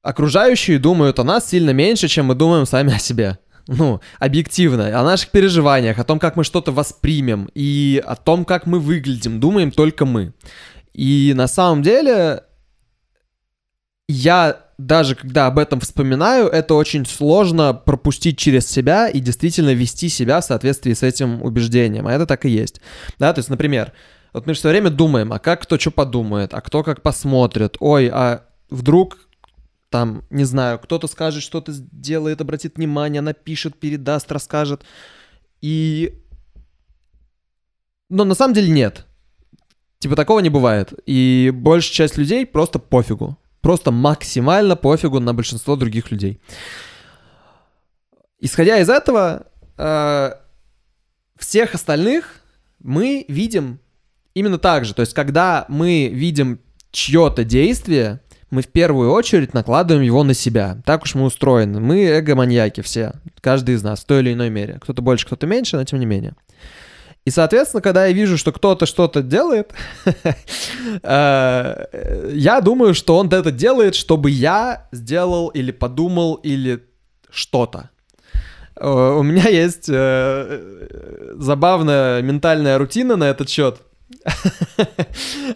[0.00, 3.38] Окружающие думают о нас сильно меньше, чем мы думаем сами о себе.
[3.68, 8.66] Ну, объективно, о наших переживаниях, о том, как мы что-то воспримем и о том, как
[8.66, 10.32] мы выглядим, думаем только мы.
[10.92, 12.42] И на самом деле
[14.08, 20.08] я даже когда об этом вспоминаю, это очень сложно пропустить через себя и действительно вести
[20.08, 22.06] себя в соответствии с этим убеждением.
[22.06, 22.80] А это так и есть.
[23.18, 23.92] Да, то есть, например,
[24.32, 28.10] вот мы все время думаем, а как кто что подумает, а кто как посмотрит, ой,
[28.12, 29.18] а вдруг
[29.92, 34.82] там, не знаю, кто-то скажет, что-то сделает, обратит внимание, напишет, передаст, расскажет.
[35.60, 36.18] И...
[38.08, 39.06] Но на самом деле нет.
[40.00, 40.92] Типа такого не бывает.
[41.06, 43.38] И большая часть людей просто пофигу.
[43.60, 46.40] Просто максимально пофигу на большинство других людей.
[48.40, 50.32] Исходя из этого, э,
[51.38, 52.40] всех остальных
[52.80, 53.78] мы видим
[54.34, 54.94] именно так же.
[54.94, 58.21] То есть, когда мы видим чье-то действие,
[58.52, 60.76] мы в первую очередь накладываем его на себя.
[60.84, 61.80] Так уж мы устроены.
[61.80, 64.78] Мы эго-маньяки все, каждый из нас, в той или иной мере.
[64.78, 66.34] Кто-то больше, кто-то меньше, но тем не менее.
[67.24, 69.72] И, соответственно, когда я вижу, что кто-то что-то делает,
[71.02, 76.84] э, я думаю, что он это делает, чтобы я сделал или подумал или
[77.30, 77.88] что-то.
[78.76, 83.80] Э, у меня есть э, забавная ментальная рутина на этот счет.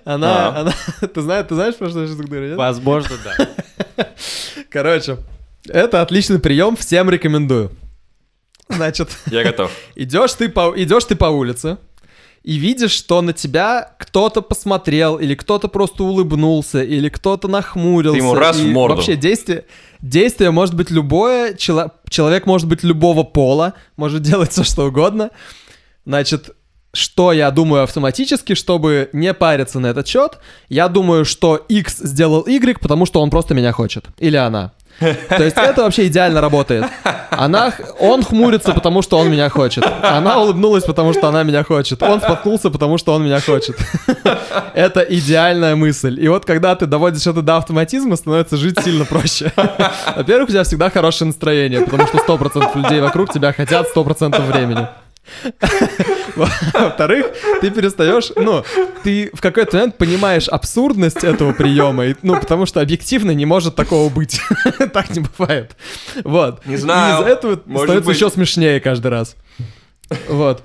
[0.04, 0.60] Она, а.
[0.60, 0.74] она,
[1.08, 2.56] ты знаешь, ты знаешь, про что я сейчас говорю?
[2.56, 4.08] Возможно, да.
[4.70, 5.18] Короче,
[5.68, 7.72] это отличный прием, всем рекомендую.
[8.68, 9.70] Значит, я готов.
[9.94, 11.78] Идешь ты по, идешь ты по улице
[12.46, 18.18] и видишь, что на тебя кто-то посмотрел, или кто-то просто улыбнулся, или кто-то нахмурился.
[18.18, 18.96] Ты ему раз в морду.
[18.96, 19.64] Вообще действие,
[20.00, 25.30] действие может быть любое, чело, человек может быть любого пола, может делать все что угодно.
[26.04, 26.54] Значит,
[26.96, 30.38] что я думаю автоматически, чтобы не париться на этот счет?
[30.68, 34.06] Я думаю, что X сделал Y, потому что он просто меня хочет.
[34.18, 34.72] Или она.
[34.98, 36.86] То есть это вообще идеально работает.
[37.30, 39.84] Она, он хмурится, потому что он меня хочет.
[40.02, 42.02] Она улыбнулась, потому что она меня хочет.
[42.02, 43.76] Он споткнулся, потому что он меня хочет.
[44.74, 46.18] Это идеальная мысль.
[46.22, 49.52] И вот когда ты доводишь это до автоматизма, становится жить сильно проще.
[50.16, 54.86] Во-первых, у тебя всегда хорошее настроение, потому что 100% людей вокруг тебя хотят 100% времени.
[56.36, 57.26] Во-вторых,
[57.60, 58.64] ты перестаешь, ну,
[59.02, 64.12] ты в какой-то момент понимаешь абсурдность этого приема, ну, потому что объективно не может такого
[64.12, 64.40] быть.
[64.92, 65.76] так не бывает.
[66.24, 66.64] Вот.
[66.66, 67.18] Не знаю.
[67.18, 68.16] И из-за этого становится быть.
[68.16, 69.36] еще смешнее каждый раз.
[70.28, 70.62] Вот.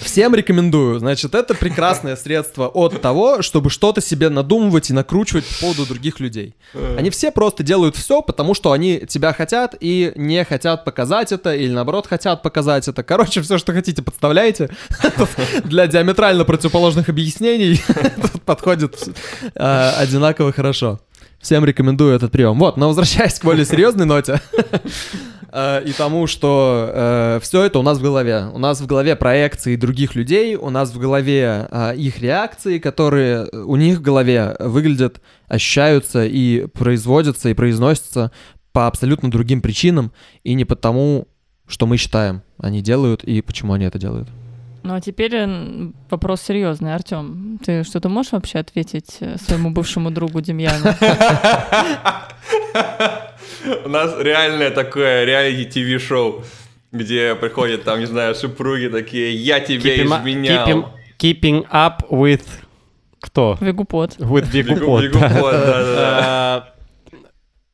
[0.00, 0.98] Всем рекомендую.
[0.98, 6.20] Значит, это прекрасное средство от того, чтобы что-то себе надумывать и накручивать по поводу других
[6.20, 6.54] людей.
[6.96, 11.54] Они все просто делают все, потому что они тебя хотят и не хотят показать это,
[11.54, 13.02] или наоборот хотят показать это.
[13.02, 14.70] Короче, все, что хотите, подставляйте.
[15.64, 17.80] Для диаметрально противоположных объяснений
[18.46, 18.96] подходит
[19.54, 21.00] э, одинаково хорошо.
[21.40, 22.58] Всем рекомендую этот прием.
[22.58, 24.42] Вот, но возвращаясь к более серьезной ноте
[25.50, 28.44] э, и тому, что э, все это у нас в голове.
[28.52, 33.46] У нас в голове проекции других людей, у нас в голове э, их реакции, которые
[33.46, 38.32] у них в голове выглядят, ощущаются и производятся и произносятся
[38.72, 40.12] по абсолютно другим причинам
[40.44, 41.26] и не потому,
[41.66, 44.28] что мы считаем, они делают и почему они это делают.
[44.82, 47.58] Ну а теперь э, вопрос серьезный, Артем.
[47.64, 50.94] Ты что-то можешь вообще ответить э, своему бывшему другу Демьяну?
[53.84, 56.44] У нас реальное такое реалити-ТВ-шоу,
[56.92, 60.90] где приходят там, не знаю, супруги такие, я тебя изменял.
[61.18, 62.46] Keeping up with
[63.20, 63.58] кто?
[63.60, 64.16] Вегупот.
[64.16, 65.04] With Вегупот.
[65.04, 66.74] Вегупот, да-да.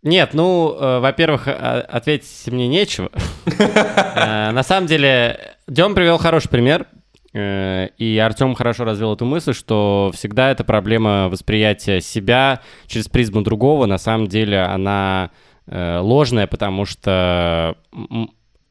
[0.02, 3.10] Нет, ну, э, во-первых, ответить мне нечего.
[3.56, 6.86] На самом деле, Дем привел хороший пример.
[7.32, 13.42] Э, и Артем хорошо развел эту мысль, что всегда эта проблема восприятия себя через призму
[13.42, 15.30] другого, на самом деле она
[15.66, 17.76] э, ложная, потому что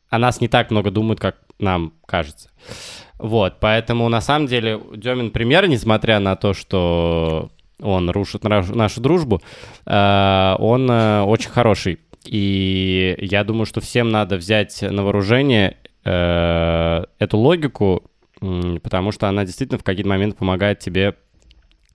[0.10, 2.49] о нас не так много думают, как нам кажется.
[3.19, 7.49] Вот, поэтому на самом деле Демин пример, несмотря на то, что
[7.81, 9.41] он рушит нашу дружбу,
[9.86, 11.99] э, он очень хороший.
[12.25, 15.75] И я думаю, что всем надо взять на вооружение
[17.25, 18.09] эту логику
[18.39, 21.15] потому что она действительно в какие-то моменты помогает тебе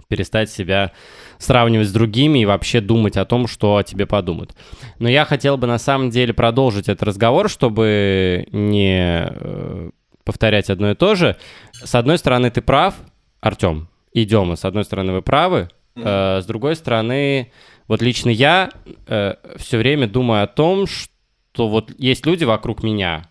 [0.09, 0.93] перестать себя
[1.39, 4.57] сравнивать с другими и вообще думать о том, что о тебе подумают.
[4.99, 9.91] Но я хотел бы на самом деле продолжить этот разговор, чтобы не э,
[10.25, 11.37] повторять одно и то же.
[11.73, 12.97] С одной стороны, ты прав,
[13.41, 17.53] Артем и Дема, с одной стороны, вы правы, э, с другой стороны,
[17.87, 18.71] вот лично я
[19.07, 23.30] э, все время думаю о том, что вот есть люди вокруг меня,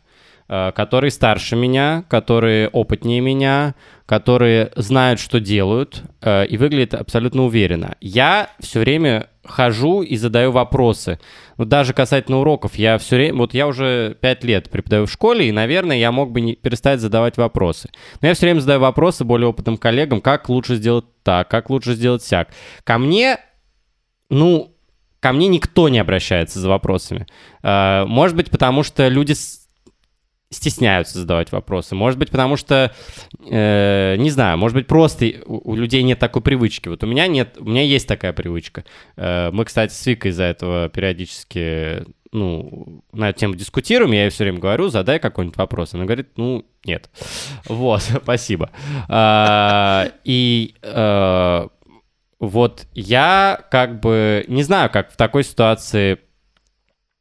[0.49, 3.75] которые старше меня, которые опытнее меня,
[4.09, 7.95] которые знают, что делают, э, и выглядят абсолютно уверенно.
[8.01, 11.19] Я все время хожу и задаю вопросы.
[11.57, 15.47] Ну, даже касательно уроков, я все время, вот я уже пять лет преподаю в школе,
[15.49, 17.89] и, наверное, я мог бы не перестать задавать вопросы.
[18.21, 21.93] Но я все время задаю вопросы более опытным коллегам, как лучше сделать так, как лучше
[21.93, 22.49] сделать сяк.
[22.83, 23.37] Ко мне,
[24.31, 24.75] ну,
[25.19, 27.27] ко мне никто не обращается за вопросами.
[27.61, 29.35] Э, может быть, потому что люди
[30.51, 31.95] стесняются задавать вопросы.
[31.95, 32.93] Может быть, потому что,
[33.39, 36.89] э, не знаю, может быть, просто у, у людей нет такой привычки.
[36.89, 38.83] Вот у меня нет, у меня есть такая привычка.
[39.15, 44.29] Э, мы, кстати, с Викой из-за этого периодически, ну, на эту тему дискутируем, я ей
[44.31, 45.93] все время говорю, задай какой-нибудь вопрос.
[45.93, 47.09] Она говорит, ну, нет.
[47.67, 48.71] Вот, спасибо.
[49.07, 51.67] А, и э,
[52.39, 56.17] вот я как бы не знаю, как в такой ситуации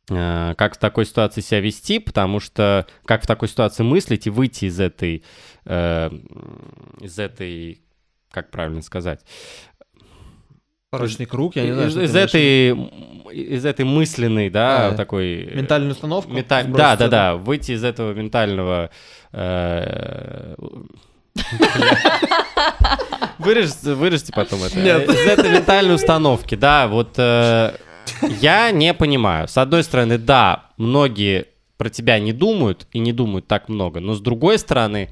[0.08, 4.66] как в такой ситуации себя вести, потому что как в такой ситуации мыслить и выйти
[4.66, 5.22] из этой,
[5.64, 6.10] э,
[7.00, 7.82] из этой,
[8.30, 9.20] как правильно сказать,
[10.90, 11.88] Порочный круг, я не знаю.
[11.88, 12.70] Из, из этой,
[13.30, 15.44] из этой мысленной, да, а, такой...
[15.54, 16.32] Ментальную установку?
[16.32, 16.64] Мета...
[16.66, 18.88] Да, да, да, выйти из этого ментального...
[19.32, 20.54] Э...
[23.38, 24.78] Вырежьте, вырежьте потом это.
[24.78, 25.08] Нет.
[25.08, 27.72] Из этой ментальной установки, да, вот э,
[28.40, 29.48] я не понимаю.
[29.48, 34.14] С одной стороны, да, многие про тебя не думают и не думают так много, но
[34.14, 35.10] с другой стороны,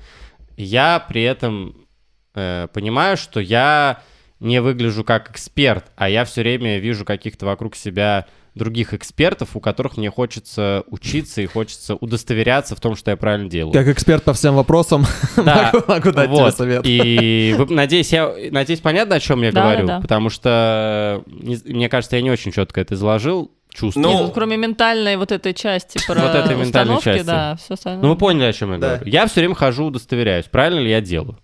[0.57, 1.87] я при этом
[2.35, 4.03] э, понимаю, что я
[4.41, 8.27] не выгляжу как эксперт, а я все время вижу каких-то вокруг себя
[8.57, 13.49] других экспертов, у которых мне хочется учиться и хочется удостоверяться в том, что я правильно
[13.49, 13.73] делаю.
[13.73, 15.05] Как эксперт по всем вопросам
[15.37, 16.39] да, могу, могу дать вот.
[16.39, 16.83] тебе совет.
[16.85, 20.01] И вы, надеюсь, я, надеюсь, понятно, о чем я да, говорю, да.
[20.01, 24.07] потому что, не, мне кажется, я не очень четко это изложил, чувствую.
[24.07, 27.27] Ну, Нет, кроме ментальной вот этой части про вот этой ментальной части.
[27.27, 28.03] да, все остальное.
[28.03, 28.95] Ну, вы поняли, о чем я да.
[28.97, 29.11] говорю.
[29.11, 31.39] Я все время хожу, удостоверяюсь, правильно ли я делаю.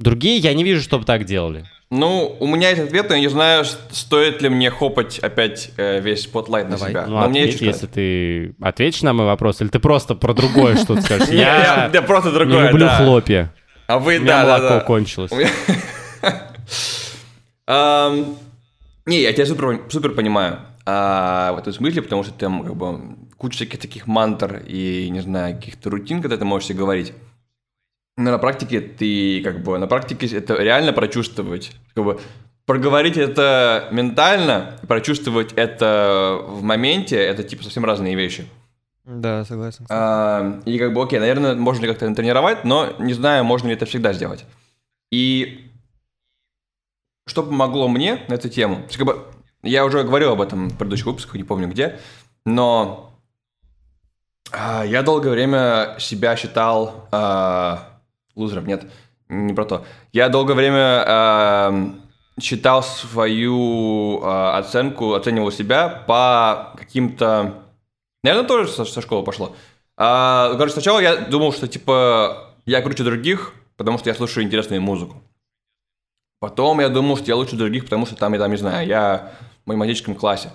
[0.00, 1.66] Другие я не вижу, чтобы так делали.
[1.90, 6.00] Ну, у меня есть ответ, но я не знаю, стоит ли мне хапать опять э,
[6.00, 7.04] весь spotlight на себя.
[7.06, 11.02] Ну, но ответь, если ты ответишь на мой вопрос, или ты просто про другое что-то
[11.02, 11.28] скажешь.
[11.30, 13.52] Я просто другое, не люблю хлопья.
[13.88, 15.32] А вы, да, молоко кончилось.
[19.06, 23.00] Не, я тебя супер понимаю а, в этом смысле, потому что там как бы
[23.36, 27.12] куча всяких таких мантр и, не знаю, каких-то рутин, когда ты можешь себе говорить.
[28.16, 31.72] Но на практике ты как бы, на практике это реально прочувствовать.
[31.94, 32.20] Как бы,
[32.66, 38.46] проговорить это ментально, прочувствовать это в моменте, это типа совсем разные вещи.
[39.04, 39.86] Да, согласен.
[39.88, 43.74] А, и как бы, окей, наверное, можно ли как-то тренировать, но не знаю, можно ли
[43.74, 44.44] это всегда сделать.
[45.10, 45.68] И
[47.26, 48.86] что помогло мне на эту тему?
[48.96, 49.24] Как бы,
[49.62, 51.98] я уже говорил об этом в предыдущих выпусках, не помню где,
[52.44, 53.18] но
[54.52, 57.89] а, я долгое время себя считал а,
[58.40, 58.66] лузером.
[58.66, 58.90] Нет,
[59.28, 59.84] не про то.
[60.12, 61.94] Я долгое время а,
[62.40, 67.62] считал свою а, оценку, оценивал себя по каким-то...
[68.22, 69.54] Наверное, тоже со, со школы пошло.
[69.96, 74.82] А, короче, сначала я думал, что, типа, я круче других, потому что я слушаю интересную
[74.82, 75.22] музыку.
[76.40, 79.32] Потом я думал, что я лучше других, потому что там, я там, не знаю, я
[79.64, 80.50] в математическом классе.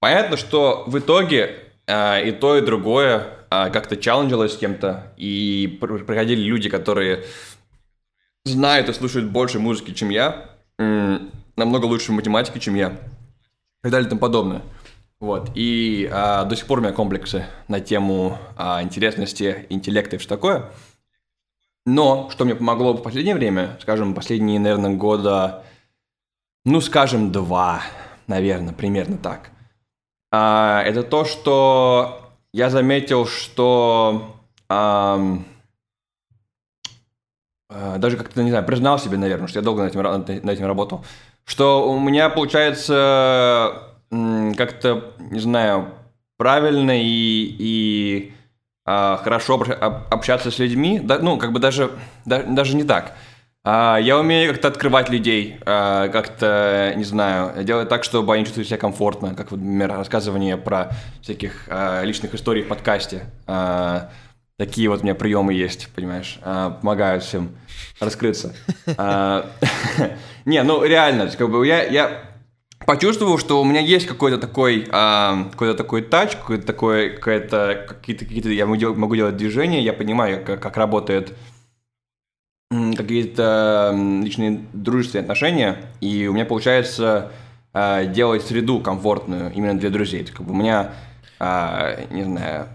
[0.00, 5.78] Понятно, что в итоге э, и то, и другое э, как-то челленжилось с кем-то, и
[5.80, 7.24] приходили люди, которые
[8.44, 13.92] знают и слушают больше музыки, чем я, намного лучше в математике, чем я, и так
[13.92, 14.62] далее и тому подобное.
[15.20, 20.18] Вот, и э, до сих пор у меня комплексы на тему э, интересности, интеллекта и
[20.20, 20.70] все такое–
[21.88, 25.64] но что мне помогло в последнее время, скажем, последние, наверное, года,
[26.66, 27.80] ну, скажем, два,
[28.26, 29.52] наверное, примерно так,
[30.30, 34.36] а, это то, что я заметил, что
[34.68, 35.18] а,
[37.70, 40.66] а, даже как-то, не знаю, признал себе, наверное, что я долго над этим, над этим
[40.66, 41.04] работал,
[41.44, 45.88] что у меня получается как-то, не знаю,
[46.38, 48.32] правильно и, и
[48.86, 49.62] а, хорошо
[50.10, 51.90] общаться с людьми, да, ну, как бы даже,
[52.24, 53.14] да, даже не так.
[53.70, 58.66] А, я умею как-то открывать людей, а, как-то, не знаю, делать так, чтобы они чувствовали
[58.66, 61.68] себя комфортно, как, например, рассказывание про всяких
[62.02, 63.24] личных историй в подкасте.
[64.56, 67.50] Такие вот у меня приемы есть, понимаешь, помогают всем
[68.00, 68.54] раскрыться.
[70.46, 72.22] Не, ну реально, как бы я, я
[72.86, 78.24] почувствовал, что у меня есть какой-то такой, а, какой-то такой тач, какой-то такой, какая-то, какие-то,
[78.24, 81.34] какие-то, я могу делать движения, я понимаю, как, как работает
[82.70, 87.32] какие-то личные дружественные отношения, и у меня получается
[87.72, 90.24] а, делать среду комфортную именно для друзей.
[90.24, 90.92] Как бы у меня,
[91.38, 92.68] а, не знаю,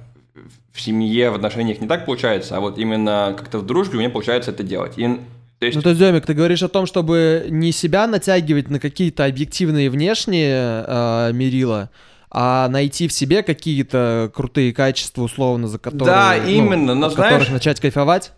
[0.71, 4.09] в семье, в отношениях не так получается, а вот именно как-то в дружбе у меня
[4.09, 4.93] получается это делать.
[4.97, 5.19] И
[5.59, 5.75] то есть...
[5.75, 9.89] Ну, то есть, Демик, ты говоришь о том, чтобы не себя натягивать на какие-то объективные
[9.89, 11.89] внешние э, мерила,
[12.31, 16.05] а найти в себе какие-то крутые качества, условно, за которые...
[16.05, 17.33] Да, ну, именно, но знаешь...
[17.33, 18.33] которых начать кайфовать?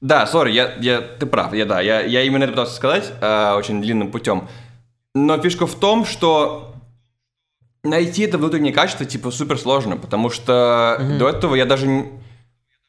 [0.00, 3.54] Да, сори, я, я, ты прав, я, да, я, я именно это пытался сказать э,
[3.56, 4.48] очень длинным путем.
[5.14, 6.74] Но фишка в том, что
[7.82, 11.18] найти это внутреннее качество, типа, супер сложно, потому что mm-hmm.
[11.18, 12.06] до этого я даже...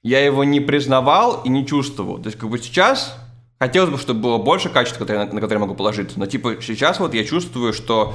[0.04, 2.20] Я его не признавал и не чувствовал.
[2.20, 3.18] То есть, как бы сейчас
[3.58, 6.20] Хотелось бы, чтобы было больше качеств, которые, на которые я могу положиться.
[6.20, 8.14] Но типа сейчас вот я чувствую, что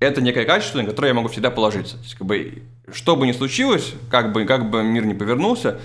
[0.00, 1.96] это некое качество, на которое я могу всегда положиться.
[1.96, 5.78] То есть, как бы, что бы ни случилось, как бы, как бы мир не повернулся,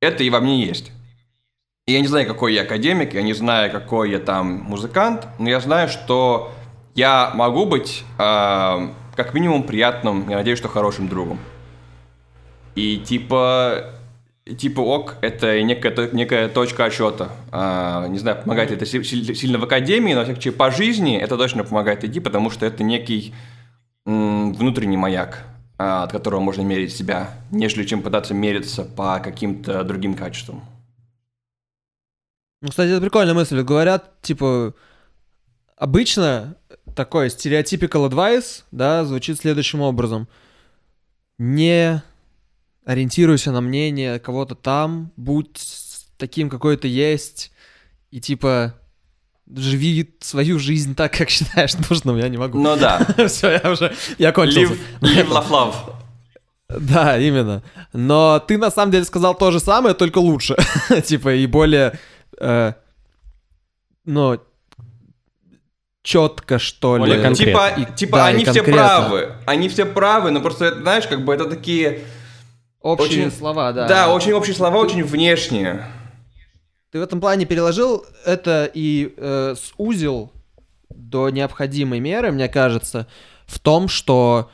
[0.00, 0.92] это и во мне есть.
[1.90, 5.60] Я не знаю, какой я академик, я не знаю, какой я там музыкант, но я
[5.60, 6.52] знаю, что
[6.94, 11.38] я могу быть э, как минимум приятным, я надеюсь, что хорошим другом.
[12.74, 13.94] И типа
[14.56, 17.30] типа ок, это некая, некая точка отсчета.
[17.52, 21.64] А, не знаю, помогает ли это сильно в академии, но все по жизни это точно
[21.64, 23.34] помогает идти, потому что это некий
[24.06, 25.44] м, внутренний маяк,
[25.78, 30.62] а, от которого можно мерить себя, нежели чем пытаться мериться по каким-то другим качествам.
[32.60, 33.62] Ну, кстати, это прикольная мысль.
[33.62, 34.74] Говорят, типа,
[35.76, 36.56] обычно
[36.94, 40.28] такой stereotypical advice, да, звучит следующим образом.
[41.38, 42.02] Не
[42.84, 45.60] ориентируйся на мнение кого-то там, будь
[46.18, 47.52] таким, какой ты есть,
[48.10, 48.74] и типа
[49.54, 52.60] живи свою жизнь так, как считаешь нужным, я не могу.
[52.60, 53.06] Ну да.
[53.28, 54.74] Все, я уже, я кончился.
[55.00, 55.74] Live, live love, love.
[56.68, 57.62] Да, именно.
[57.92, 60.56] Но ты на самом деле сказал то же самое, только лучше.
[61.04, 61.98] типа и более,
[62.40, 62.72] э,
[64.04, 64.40] ну,
[66.02, 67.00] четко, что ли.
[67.00, 69.32] Более типа, и, типа да, они все правы.
[69.46, 72.04] Они все правы, но просто, знаешь, как бы это такие
[72.80, 73.86] Общие очень, слова, да.
[73.86, 75.86] Да, очень общие слова, очень внешние.
[76.90, 80.32] Ты в этом плане переложил это и э, сузил
[80.88, 83.06] до необходимой меры, мне кажется,
[83.46, 84.50] в том, что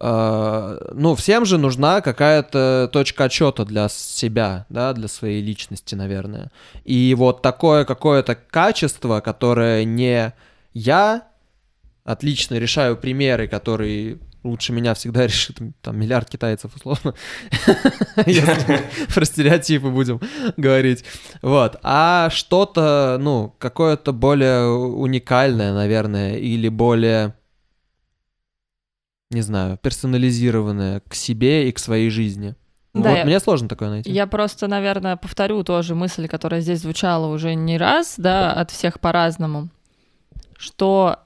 [0.00, 6.50] ну, всем же нужна какая-то точка отчета для себя, да, для своей личности, наверное.
[6.84, 10.32] И вот такое какое-то качество, которое не
[10.72, 11.28] я
[12.04, 17.14] отлично решаю примеры, которые лучше меня всегда решит там миллиард китайцев, условно,
[18.26, 18.80] если
[19.14, 20.20] про стереотипы будем
[20.56, 21.04] говорить.
[21.42, 21.78] Вот.
[21.82, 27.34] А что-то, ну, какое-то более уникальное, наверное, или более,
[29.30, 32.54] не знаю, персонализированное к себе и к своей жизни.
[32.92, 34.10] Ну, Да, вот я- мне сложно такое найти.
[34.10, 38.98] Я просто, наверное, повторю тоже мысль, которая здесь звучала уже не раз, да, от всех
[38.98, 39.68] по-разному,
[40.58, 41.18] что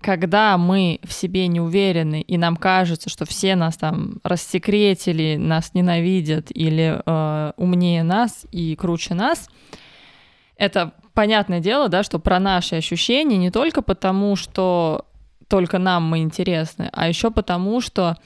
[0.00, 5.74] когда мы в себе не уверены, и нам кажется, что все нас там рассекретили, нас
[5.74, 9.48] ненавидят или э, умнее нас и круче нас,
[10.56, 15.05] это понятное дело, да, что про наши ощущения не только потому, что
[15.48, 18.16] только нам мы интересны, а еще потому, что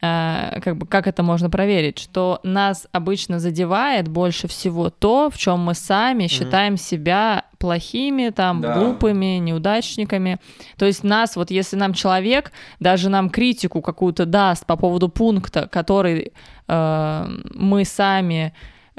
[0.00, 5.36] э, как бы как это можно проверить, что нас обычно задевает больше всего то, в
[5.36, 8.74] чем мы сами считаем себя плохими, там, Да.
[8.74, 10.38] глупыми, неудачниками.
[10.76, 15.66] То есть нас, вот если нам человек даже нам критику какую-то даст по поводу пункта,
[15.66, 16.32] который
[16.68, 18.52] э, мы сами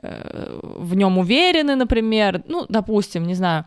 [0.04, 3.66] э, в нем уверены, например, ну, допустим, не знаю,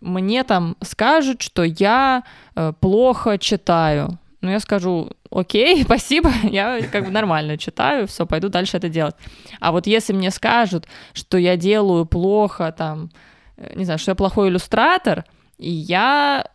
[0.00, 4.18] мне там скажут, что я э, плохо читаю.
[4.40, 9.14] Ну, я скажу, окей, спасибо, я как бы нормально читаю, все, пойду дальше это делать.
[9.60, 13.10] А вот если мне скажут, что я делаю плохо, там,
[13.56, 15.24] э, не знаю, что я плохой иллюстратор,
[15.58, 16.46] и я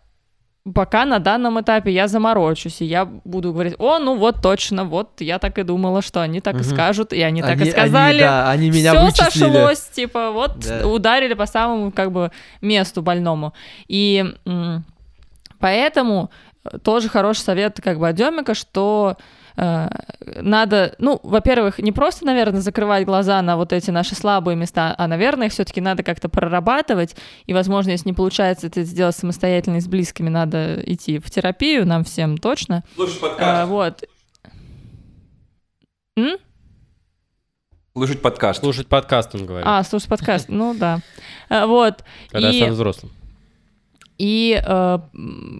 [0.73, 5.21] пока на данном этапе я заморочусь, и я буду говорить, о, ну вот точно, вот
[5.21, 6.63] я так и думала, что они так и Мгм.
[6.65, 8.17] скажут, и они, так и Они- сказали.
[8.17, 9.51] Они, да, они меня Все вычислили.
[9.51, 10.87] сошлось, типа, вот Да.
[10.87, 12.31] ударили по самому как бы
[12.61, 13.53] месту больному.
[13.87, 14.25] И
[15.59, 16.29] поэтому
[16.83, 19.17] тоже хороший совет как бы от Демика, что
[20.41, 25.07] надо, ну, во-первых, не просто, наверное, закрывать глаза на вот эти наши слабые места, а,
[25.07, 27.15] наверное, их все-таки надо как-то прорабатывать.
[27.45, 31.85] И, возможно, если не получается это сделать самостоятельно и с близкими, надо идти в терапию,
[31.85, 32.83] нам всем точно.
[32.95, 33.69] Слушать А, подкаст.
[33.69, 34.03] вот.
[36.17, 36.37] М?
[37.93, 38.59] Слушать подкаст.
[38.61, 39.65] Слушать подкаст, он говорит.
[39.67, 40.99] А, слушать подкаст, ну да.
[41.49, 42.03] А, Вот.
[42.29, 43.11] когда и- стану взрослым.
[44.19, 44.99] И э,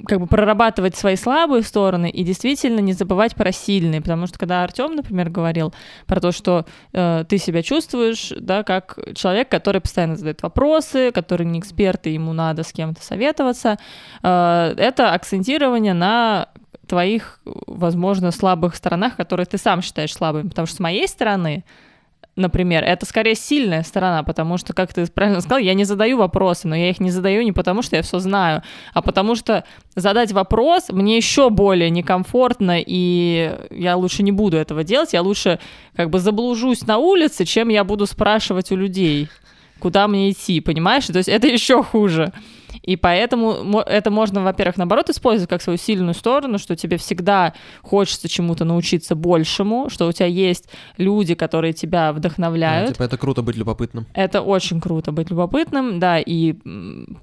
[0.06, 4.64] как бы прорабатывать свои слабые стороны и действительно не забывать про сильные, потому что когда
[4.64, 5.74] Артем, например, говорил
[6.06, 11.46] про то, что э, ты себя чувствуешь, да, как человек, который постоянно задает вопросы, который
[11.46, 13.78] не эксперт и ему надо с кем-то советоваться,
[14.24, 16.50] э, это акцентирование на
[16.86, 21.64] твоих, возможно, слабых сторонах, которые ты сам считаешь слабыми, потому что с моей стороны
[22.40, 26.68] например, это скорее сильная сторона, потому что, как ты правильно сказал, я не задаю вопросы,
[26.68, 28.64] но я их не задаю не потому, что я все знаю,
[28.94, 29.64] а потому что
[29.96, 35.60] задать вопрос мне еще более некомфортно, и я лучше не буду этого делать, я лучше
[35.96, 39.30] как бы заблужусь на улице, чем я буду спрашивать у людей,
[39.80, 41.06] куда мне идти, понимаешь?
[41.08, 42.32] То есть это еще хуже.
[42.82, 48.28] И поэтому это можно, во-первых, наоборот использовать как свою сильную сторону, что тебе всегда хочется
[48.28, 52.94] чему-то научиться большему, что у тебя есть люди, которые тебя вдохновляют.
[52.94, 54.08] типа, это круто быть любопытным.
[54.14, 56.56] Это очень круто быть любопытным, да, и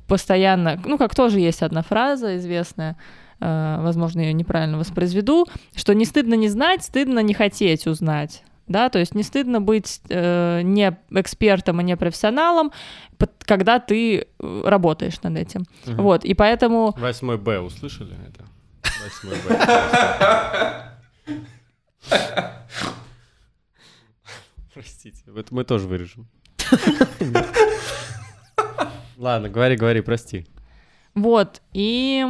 [0.07, 2.97] постоянно, ну, как тоже есть одна фраза известная,
[3.41, 8.43] э, возможно, ее неправильно воспроизведу, что не стыдно не знать, стыдно не хотеть узнать.
[8.69, 12.73] Да, то есть не стыдно быть э, не экспертом и не профессионалом,
[13.17, 15.65] пот- когда ты э, работаешь над этим.
[15.87, 16.03] Мгм.
[16.03, 18.45] Вот, и поэтому Восьмой Б, услышали это?
[19.05, 20.83] Восьмой Б.
[24.75, 26.27] Простите, это мы тоже вырежем.
[29.17, 30.47] Ладно, говори, говори, прости.
[31.15, 32.27] Вот, и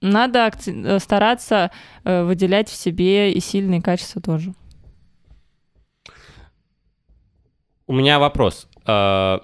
[0.00, 1.70] надо акци- э, стараться
[2.04, 4.52] э, выделять в себе и сильные качества тоже.
[7.90, 8.68] У меня вопрос.
[8.86, 9.40] А,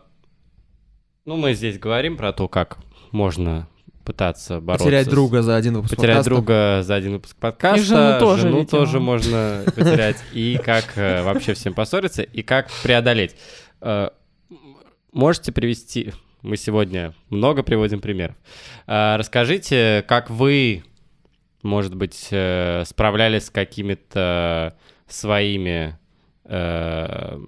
[1.24, 2.78] Ну, мы здесь говорим про то, как
[3.10, 3.66] можно
[4.04, 4.84] пытаться бороться.
[4.84, 6.30] Потерять друга за один выпуск Потерять подкаста.
[6.30, 7.80] друга за один выпуск подкаста.
[7.80, 8.70] И жену тоже, Жену видимо.
[8.70, 10.22] тоже можно потерять.
[10.32, 13.34] И как э, вообще всем поссориться, и как преодолеть.
[13.80, 14.10] Э,
[15.10, 16.12] Можете привести...
[16.42, 18.36] Мы сегодня много приводим примеров.
[18.86, 20.84] Э, Расскажите, как вы,
[21.64, 24.76] может быть, э, справлялись с какими-то
[25.08, 25.98] своими
[26.44, 27.38] э,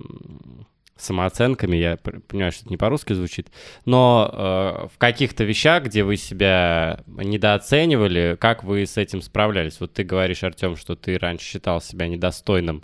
[0.98, 1.76] самооценками.
[1.76, 3.48] Я понимаю, что это не по-русски звучит.
[3.84, 9.80] Но э, в каких-то вещах, где вы себя недооценивали, как вы с этим справлялись?
[9.80, 12.82] Вот ты говоришь, Артем, что ты раньше считал себя недостойным.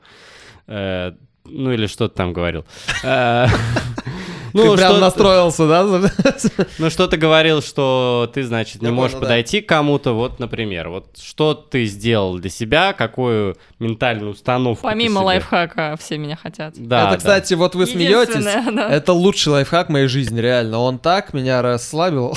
[0.67, 1.13] Э,
[1.45, 2.65] ну или что ты там говорил.
[4.55, 5.85] Э, Ты прям настроился, да?
[6.79, 9.21] ну, что ты говорил, что ты, значит, не можешь да.
[9.23, 15.19] подойти к кому-то, вот, например, вот что ты сделал для себя, какую ментальную установку Помимо
[15.21, 16.75] лайфхака все меня хотят.
[16.77, 18.45] Да, это, кстати, вот вы смеетесь.
[18.45, 20.79] Это лучший лайфхак моей жизни, реально.
[20.79, 22.37] Он так меня расслабил.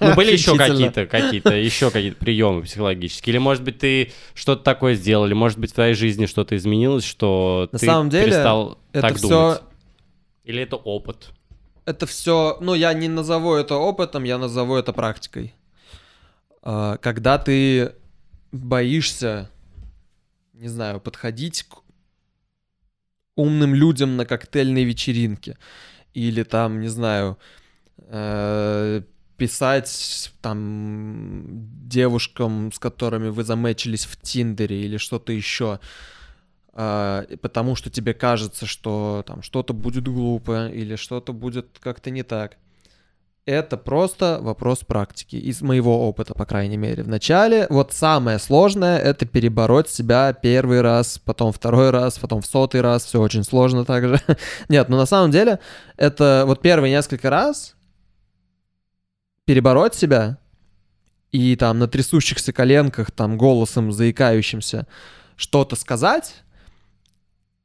[0.00, 3.32] Ну, были еще какие-то, какие-то, еще какие-то приемы психологические?
[3.32, 7.04] Или, может быть, ты что-то такое сделал, или, может быть, в твоей жизни что-то изменилось,
[7.04, 9.62] что На ты самом деле, перестал Это так все, думать?
[10.44, 11.30] Или это опыт?
[11.88, 15.54] Это все, ну я не назову это опытом, я назову это практикой.
[16.62, 17.94] А, Когда ты
[18.52, 19.50] боишься,
[20.52, 21.78] не знаю, подходить к
[23.36, 25.56] умным людям на коктейльной вечеринке.
[26.12, 27.38] Или там, не знаю,
[27.96, 29.02] э,
[29.36, 31.42] писать там
[31.88, 35.78] девушкам, с которыми вы замечились в Тиндере или что-то еще,
[36.78, 42.56] потому что тебе кажется, что там что-то будет глупо или что-то будет как-то не так.
[43.46, 47.02] Это просто вопрос практики, из моего опыта, по крайней мере.
[47.02, 52.80] Вначале вот самое сложное— это перебороть себя первый раз, потом второй раз, потом в сотый
[52.80, 54.20] раз, все очень сложно также.
[54.68, 55.58] Нет, но на самом деле
[55.96, 57.74] это вот первые несколько раз
[59.46, 60.38] перебороть себя
[61.32, 64.86] и там на трясущихся коленках, там голосом заикающимся
[65.36, 66.44] что-то сказать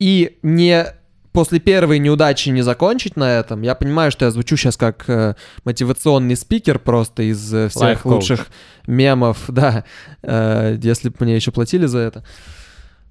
[0.04, 0.86] и не
[1.32, 3.62] после первой неудачи не закончить на этом.
[3.62, 8.48] Я понимаю, что я звучу сейчас как э, мотивационный спикер просто из э, всех лучших
[8.86, 9.86] мемов, да,
[10.22, 12.26] э, если бы мне еще платили за это.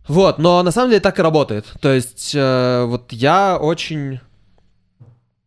[0.07, 1.65] Вот, но на самом деле так и работает.
[1.81, 4.21] То есть э, вот я очень...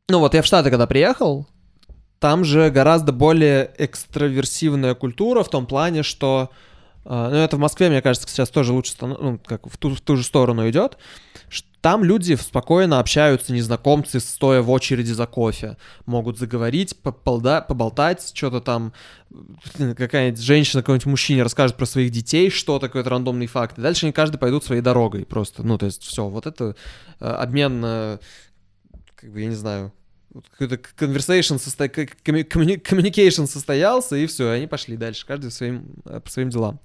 [0.10, 1.48] Ну вот я в Штаты когда приехал,
[2.20, 6.50] там же гораздо более экстраверсивная культура в том плане, что...
[7.06, 10.02] Э, ну это в Москве, мне кажется, сейчас тоже лучше, ну, как в ту, в
[10.02, 10.98] ту же сторону идет,
[11.86, 15.78] там люди спокойно общаются, незнакомцы, стоя в очереди за кофе.
[16.08, 18.92] Могут заговорить, пополда, поболтать, что-то там,
[19.78, 23.78] какая-нибудь женщина, какой-нибудь мужчине расскажет про своих детей, что такое то рандомный факт.
[23.78, 25.62] И дальше они каждый пойдут своей дорогой просто.
[25.62, 26.76] Ну, то есть все, вот это
[27.20, 28.18] э, обмен, э,
[29.16, 29.94] как бы, я не знаю,
[30.50, 31.86] какой-то conversation, состо...
[31.86, 36.80] communication состоялся, и все, они пошли дальше, каждый своим, э, по своим делам.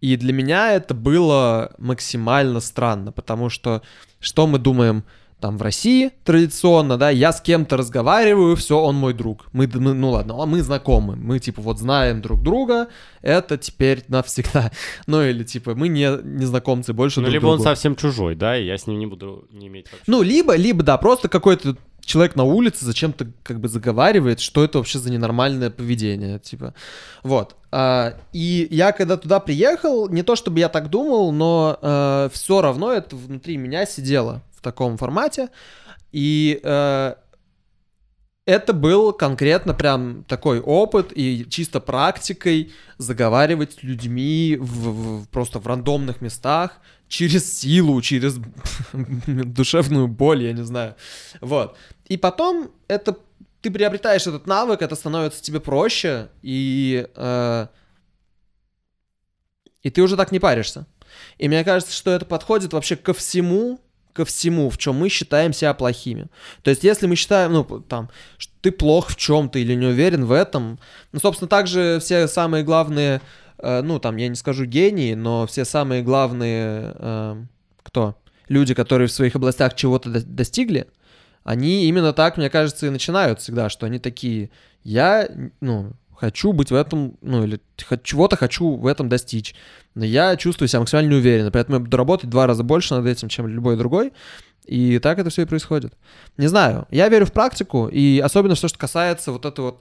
[0.00, 3.82] И для меня это было максимально странно, потому что
[4.18, 5.04] что мы думаем
[5.40, 9.46] там в России традиционно, да, я с кем-то разговариваю, все, он мой друг.
[9.52, 12.88] Мы, мы, ну ладно, мы знакомы, мы типа вот знаем друг друга,
[13.22, 14.70] это теперь навсегда.
[15.06, 17.56] Ну или типа мы не незнакомцы больше Ну друг либо другу.
[17.56, 20.04] он совсем чужой, да, и я с ним не буду не иметь вообще.
[20.06, 24.78] Ну либо, либо да, просто какой-то человек на улице зачем-то как бы заговаривает, что это
[24.78, 26.74] вообще за ненормальное поведение, типа.
[27.22, 27.56] Вот.
[27.70, 32.60] А, и я когда туда приехал, не то чтобы я так думал, но а, все
[32.60, 35.48] равно это внутри меня сидело в таком формате.
[36.12, 37.16] И а,
[38.44, 45.58] это был конкретно прям такой опыт и чисто практикой заговаривать с людьми в, в, просто
[45.58, 48.38] в рандомных местах, через силу, через
[48.92, 50.94] душевную боль, я не знаю.
[51.40, 51.76] Вот.
[52.06, 53.16] И потом это
[53.62, 57.66] ты приобретаешь этот навык, это становится тебе проще, и, э,
[59.82, 60.86] и ты уже так не паришься.
[61.38, 63.80] И мне кажется, что это подходит вообще ко всему,
[64.12, 66.26] ко всему, в чем мы считаем себя плохими.
[66.62, 70.24] То есть, если мы считаем, ну, там, что ты плох в чем-то или не уверен
[70.24, 70.78] в этом,
[71.12, 73.20] ну, собственно, также все самые главные
[73.62, 77.44] Э, ну, там, я не скажу гении, но все самые главные, э,
[77.82, 78.16] кто?
[78.48, 80.88] Люди, которые в своих областях чего-то достигли,
[81.44, 84.50] они именно так, мне кажется, и начинают всегда, что они такие,
[84.82, 85.28] я,
[85.60, 87.60] ну, хочу быть в этом, ну, или
[88.02, 89.54] чего-то хочу в этом достичь.
[89.94, 93.28] Но я чувствую себя максимально неуверенно, поэтому я буду работать два раза больше над этим,
[93.28, 94.12] чем любой другой.
[94.66, 95.94] И так это все и происходит.
[96.36, 99.80] Не знаю, я верю в практику, и особенно все, что касается вот этого вот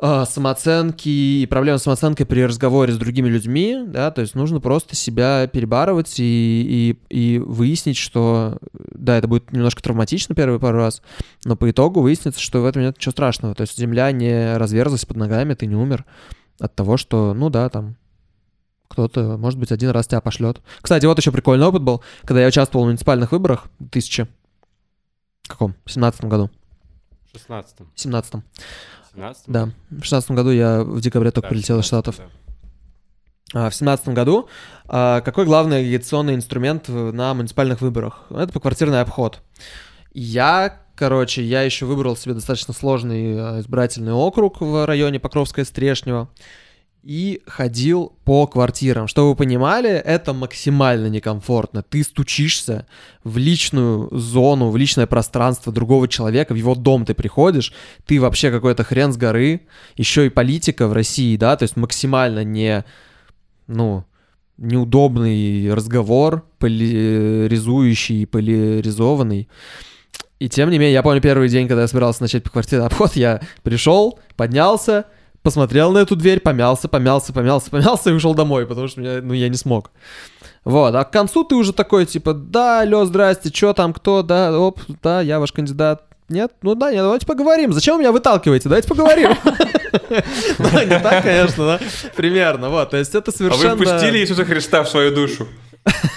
[0.00, 4.96] самооценки и проблемы с самооценкой при разговоре с другими людьми, да, то есть нужно просто
[4.96, 11.02] себя перебарывать и, и, и выяснить, что, да, это будет немножко травматично первый пару раз,
[11.44, 15.04] но по итогу выяснится, что в этом нет ничего страшного, то есть земля не разверзлась
[15.04, 16.06] под ногами, ты не умер
[16.58, 17.96] от того, что, ну да, там,
[18.88, 20.60] кто-то, может быть, один раз тебя пошлет.
[20.80, 24.26] Кстати, вот еще прикольный опыт был, когда я участвовал в муниципальных выборах в 2000...
[25.46, 25.74] Каком?
[25.86, 26.50] 17 году.
[27.32, 28.34] 16 17
[29.14, 29.70] 17 Да.
[29.90, 32.30] В 16 году я в декабре только Да, прилетел из 16, Штатов.
[33.52, 33.66] да.
[33.66, 34.48] А, В 17 году
[34.86, 38.24] а, какой главный агитационный инструмент на муниципальных выборах?
[38.30, 39.40] Это поквартирный обход.
[40.12, 46.28] Я, короче, я еще выбрал себе достаточно сложный а, избирательный округ в районе Покровская Стрешнева
[47.02, 49.08] и ходил по квартирам.
[49.08, 51.82] Чтобы вы понимали, это максимально некомфортно.
[51.82, 52.86] Ты стучишься
[53.24, 57.72] в личную зону, в личное пространство другого человека, в его дом ты приходишь,
[58.06, 59.62] ты вообще какой-то хрен с горы,
[59.96, 62.84] еще и политика в России, да, то есть максимально не,
[63.66, 64.04] ну,
[64.58, 69.48] неудобный разговор, поляризующий, поляризованный.
[70.38, 73.16] И тем не менее, я помню первый день, когда я собирался начать по квартире обход,
[73.16, 75.06] я пришел, поднялся,
[75.42, 79.32] посмотрел на эту дверь, помялся, помялся, помялся, помялся и ушел домой, потому что меня, ну,
[79.34, 79.90] я не смог.
[80.64, 84.58] Вот, а к концу ты уже такой, типа, да, алло, здрасте, что там, кто, да,
[84.58, 86.04] оп, да, я ваш кандидат.
[86.28, 86.52] Нет?
[86.62, 87.72] Ну да, нет, давайте поговорим.
[87.72, 88.68] Зачем вы меня выталкиваете?
[88.68, 89.30] Давайте поговорим.
[90.58, 91.80] Ну, не так, конечно, да?
[92.16, 92.90] Примерно, вот.
[92.90, 93.76] То есть это А совершенно...
[93.76, 95.46] вы впустили Иисуса Христа в свою душу?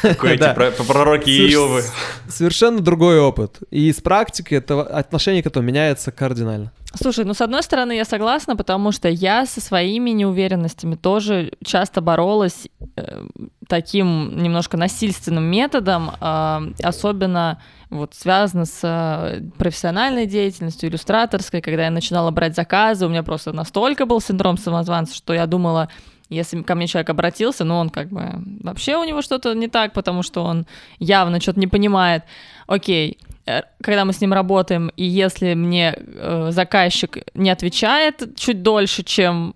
[0.01, 0.53] Какой эти
[0.87, 1.83] пророки Иовы.
[2.27, 3.59] Совершенно другой опыт.
[3.71, 6.71] И с практикой это отношение к этому меняется кардинально.
[6.95, 12.01] Слушай, ну с одной стороны я согласна, потому что я со своими неуверенностями тоже часто
[12.01, 13.25] боролась э,
[13.67, 17.59] таким немножко насильственным методом, э, особенно
[17.89, 23.53] вот связано с э, профессиональной деятельностью, иллюстраторской, когда я начинала брать заказы, у меня просто
[23.53, 25.89] настолько был синдром самозванца, что я думала,
[26.33, 28.31] если ко мне человек обратился, ну он как бы
[28.61, 30.65] вообще у него что-то не так, потому что он
[30.99, 32.23] явно что-то не понимает.
[32.67, 38.61] Окей, Э, когда мы с ним работаем, и если мне э, заказчик не отвечает чуть
[38.61, 39.55] дольше, чем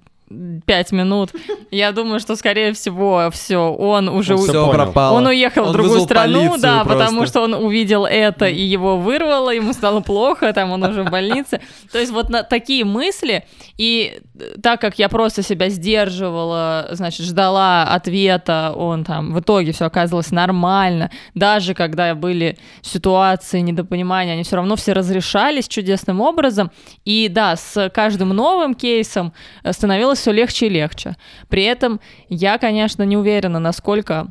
[0.66, 1.32] пять минут.
[1.72, 5.16] Я думаю, что, скорее всего, все, он уже он, все пропало.
[5.16, 7.06] он уехал он в другую страну, да, просто.
[7.06, 11.10] потому что он увидел это и его вырвало, ему стало плохо, там он уже в
[11.10, 11.62] больнице.
[11.92, 13.46] То есть вот на такие мысли,
[13.78, 14.20] и
[14.62, 20.32] так как я просто себя сдерживала, значит, ждала ответа, он там в итоге все оказалось
[20.32, 26.72] нормально, даже когда были ситуации недопонимания, они все равно все разрешались чудесным образом,
[27.06, 29.34] и да, с каждым новым кейсом
[29.72, 31.16] становилось становилось все легче и легче.
[31.50, 32.00] При этом
[32.30, 34.28] я, конечно, не уверена, насколько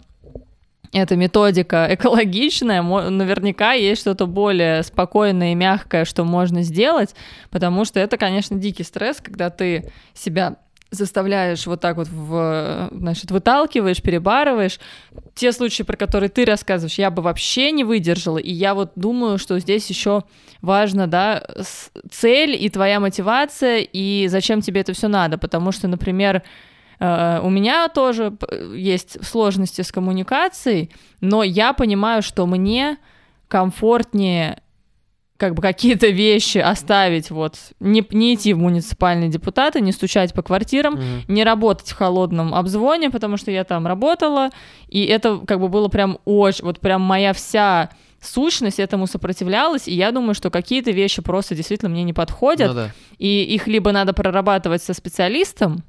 [0.93, 7.15] эта методика экологичная, наверняка есть что-то более спокойное и мягкое, что можно сделать,
[7.51, 10.57] потому что это, конечно, дикий стресс, когда ты себя
[10.91, 14.79] заставляешь вот так вот, в, значит, выталкиваешь, перебарываешь.
[15.37, 19.37] Те случаи, про которые ты рассказываешь, я бы вообще не выдержала, и я вот думаю,
[19.37, 20.25] что здесь еще
[20.63, 21.47] важно, да,
[22.11, 26.43] цель и твоя мотивация, и зачем тебе это все надо, потому что, например,
[27.01, 28.33] э, у меня тоже
[28.75, 32.97] есть сложности с коммуникацией, но я понимаю, что мне
[33.49, 34.63] комфортнее
[35.37, 40.43] как бы какие-то вещи оставить, вот, не, не идти в муниципальные депутаты, не стучать по
[40.43, 41.23] квартирам, mm-hmm.
[41.29, 44.51] не работать в холодном обзвоне, потому что я там работала,
[44.89, 49.95] и это как бы было прям очень, вот прям моя вся сущность этому сопротивлялась, и
[49.95, 52.91] я думаю, что какие-то вещи просто действительно мне не подходят, ну, да.
[53.19, 55.85] и их либо надо прорабатывать со специалистом,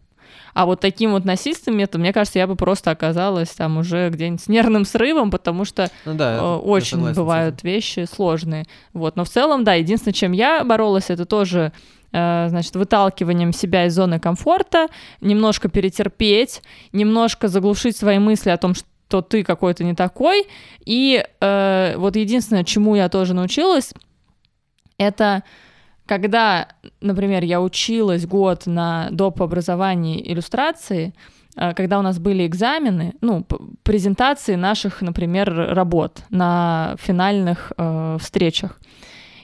[0.57, 4.41] а вот таким вот насильственным методом, мне кажется, я бы просто оказалась там уже где-нибудь
[4.41, 8.65] с нервным срывом, потому что ну, да, э, очень бывают вещи сложные.
[8.91, 9.17] Вот.
[9.17, 11.73] Но в целом, да, единственное, чем я боролась, это тоже
[12.11, 14.87] э, значит, выталкиванием себя из зоны комфорта,
[15.21, 20.47] немножко перетерпеть, немножко заглушить свои мысли о том, что ты какой-то не такой.
[20.83, 23.93] И э, вот единственное, чему я тоже научилась,
[24.97, 25.43] это
[26.07, 26.67] когда,
[27.01, 29.41] например, я училась год на доп.
[29.41, 31.13] образовании иллюстрации,
[31.55, 33.45] э, когда у нас были экзамены, ну,
[33.83, 38.79] презентации наших, например, работ на финальных э, встречах,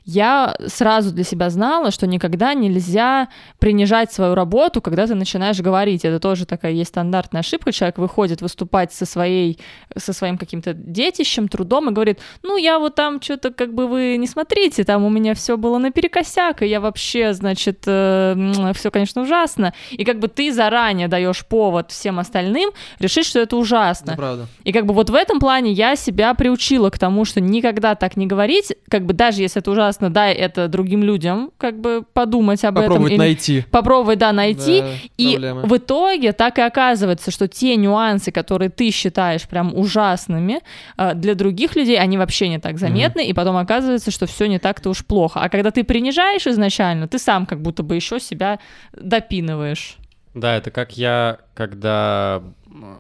[0.05, 3.29] я сразу для себя знала, что никогда нельзя
[3.59, 6.03] принижать свою работу, когда ты начинаешь говорить.
[6.03, 7.71] Это тоже такая есть стандартная ошибка.
[7.71, 9.59] Человек выходит выступать со, своей,
[9.95, 14.17] со своим каким-то детищем, трудом и говорит, ну, я вот там что-то как бы вы
[14.17, 19.21] не смотрите, там у меня все было наперекосяк, и я вообще, значит, э, все, конечно,
[19.21, 19.73] ужасно.
[19.91, 24.15] И как бы ты заранее даешь повод всем остальным решить, что это ужасно.
[24.17, 24.47] правда.
[24.65, 28.17] И как бы вот в этом плане я себя приучила к тому, что никогда так
[28.17, 32.03] не говорить, как бы даже если это ужасно, прекрасно дай это другим людям, как бы
[32.13, 33.25] подумать об Попробовать этом.
[33.25, 33.63] найти.
[33.71, 34.81] Попробовать, да, найти.
[34.81, 34.87] Да,
[35.17, 35.61] и проблемы.
[35.63, 40.61] в итоге так и оказывается, что те нюансы, которые ты считаешь прям ужасными,
[40.97, 43.29] э, для других людей они вообще не так заметны, mm-hmm.
[43.29, 45.39] и потом оказывается, что все не так-то уж плохо.
[45.41, 48.59] А когда ты принижаешь изначально, ты сам как будто бы еще себя
[48.93, 49.97] допинываешь.
[50.33, 52.41] Да, это как я, когда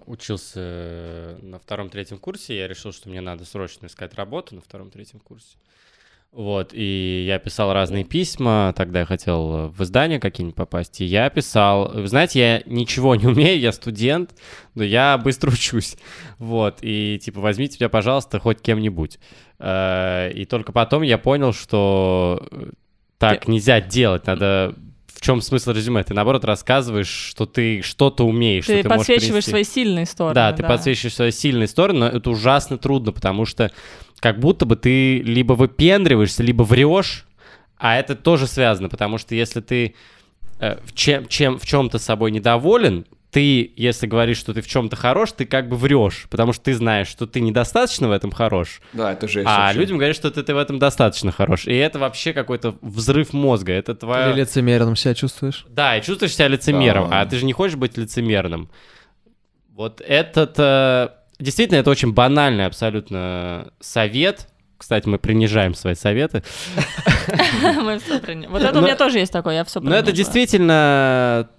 [0.05, 5.57] учился на втором-третьем курсе, я решил, что мне надо срочно искать работу на втором-третьем курсе.
[6.33, 11.29] Вот, и я писал разные письма, тогда я хотел в издание какие-нибудь попасть, и я
[11.29, 14.33] писал, вы знаете, я ничего не умею, я студент,
[14.73, 15.95] но я быстро учусь,
[16.39, 19.19] вот, и типа возьмите меня, пожалуйста, хоть кем-нибудь.
[19.59, 22.49] Э, и только потом я понял, что
[23.19, 24.73] так нельзя делать, надо
[25.13, 26.03] в чем смысл резюме?
[26.03, 28.65] Ты, наоборот, рассказываешь, что ты что-то умеешь.
[28.65, 30.33] Ты что ты подсвечиваешь свои сильные стороны.
[30.33, 30.67] Да, ты да.
[30.67, 33.71] подсвечиваешь свои сильные стороны, но это ужасно трудно, потому что
[34.23, 37.25] как будто бы ты либо выпендриваешься, либо врешь,
[37.77, 39.95] а это тоже связано, потому что если ты
[40.59, 44.95] э, в, чем, чем, в чем-то собой недоволен, ты, если говоришь, что ты в чем-то
[44.95, 48.79] хорош, ты как бы врешь, потому что ты знаешь, что ты недостаточно в этом хорош.
[48.93, 49.43] Да, это же.
[49.45, 49.79] А вообще.
[49.79, 51.67] людям говорят, что ты, ты в этом достаточно хорош.
[51.67, 53.73] И это вообще какой-то взрыв мозга.
[53.73, 54.29] Это твоя...
[54.29, 55.65] Или лицемерным себя чувствуешь.
[55.67, 57.19] Да, и чувствуешь себя лицемером, да.
[57.19, 58.69] а ты же не хочешь быть лицемерным.
[59.73, 61.09] Вот этот э,
[61.43, 64.47] Действительно, это очень банальный абсолютно совет.
[64.77, 66.43] Кстати, мы принижаем свои советы.
[67.81, 68.51] Мы все принижаем.
[68.51, 71.49] Вот это у меня тоже есть такое, я все Но это действительно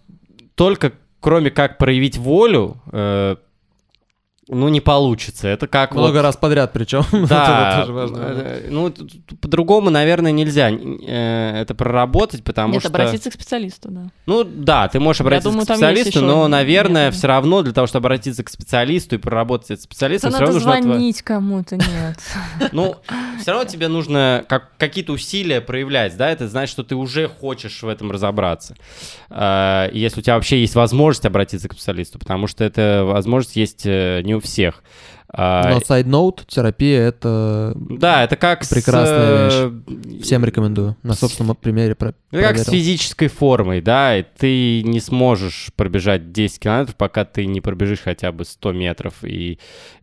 [0.54, 0.92] только
[1.24, 3.36] кроме как проявить волю, э,
[4.48, 5.48] ну, не получится.
[5.48, 6.22] Это как Много вот...
[6.22, 7.04] раз подряд причем.
[7.28, 8.16] Да, Это тоже важно.
[8.18, 8.92] э, ну,
[9.40, 12.90] по-другому, наверное, нельзя э, это проработать, потому Нет, что...
[12.90, 14.10] обратиться к специалисту, да.
[14.26, 17.18] Ну, да, ты можешь обратиться думаю, к специалисту, еще но, наверное, методы.
[17.18, 20.54] все равно для того, чтобы обратиться к специалисту и проработать с специалистом, Да все равно
[20.58, 20.70] нужно...
[20.70, 22.18] отво- звонить кому-то, нет.
[22.72, 22.96] Ну,
[23.40, 27.82] все равно тебе нужно как, какие-то усилия проявлять, да, это значит, что ты уже хочешь
[27.82, 28.74] в этом разобраться.
[29.30, 33.86] Э, если у тебя вообще есть возможность обратиться к специалисту, потому что эта возможность есть
[33.86, 34.82] э, не у всех.
[35.36, 39.72] А, Но сайд-ноут, терапия— это Да, это как с, Прекрасная э,
[40.22, 40.96] всем рекомендую.
[41.02, 46.30] На собственном примере про- Это как с физической формой, да, и ты не сможешь пробежать
[46.30, 49.58] 10 километров, пока ты не пробежишь хотя бы 100 метров, и,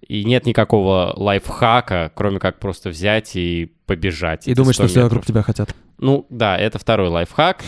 [0.06, 4.50] и нет никакого лайфхака, кроме как просто взять и побежать.
[4.50, 5.12] И думать, 100 что все метров.
[5.12, 5.74] вокруг тебя хотят.
[5.98, 7.64] Ну, да, это второй лайфхак.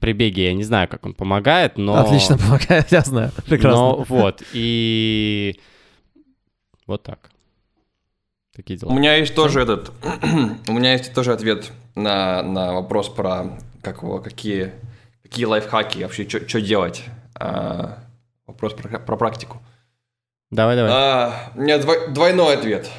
[0.00, 1.96] При беге я не знаю, как он помогает, но...
[1.96, 3.30] Отлично помогает, я знаю.
[3.46, 3.80] Прекрасно.
[3.80, 5.58] Но вот, и
[6.88, 7.30] вот так.
[8.56, 8.92] Такие У дела.
[8.92, 9.92] меня есть тоже этот,
[10.66, 14.72] у меня есть тоже ответ на, на вопрос про как какие,
[15.22, 17.04] какие лайфхаки, вообще что делать.
[17.38, 17.98] А,
[18.46, 19.62] вопрос про, про практику.
[20.50, 20.90] Давай, давай.
[20.92, 22.90] А, у меня двой- двойной ответ.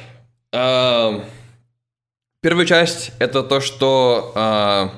[0.54, 1.22] А,
[2.40, 4.90] первая часть это то, что а,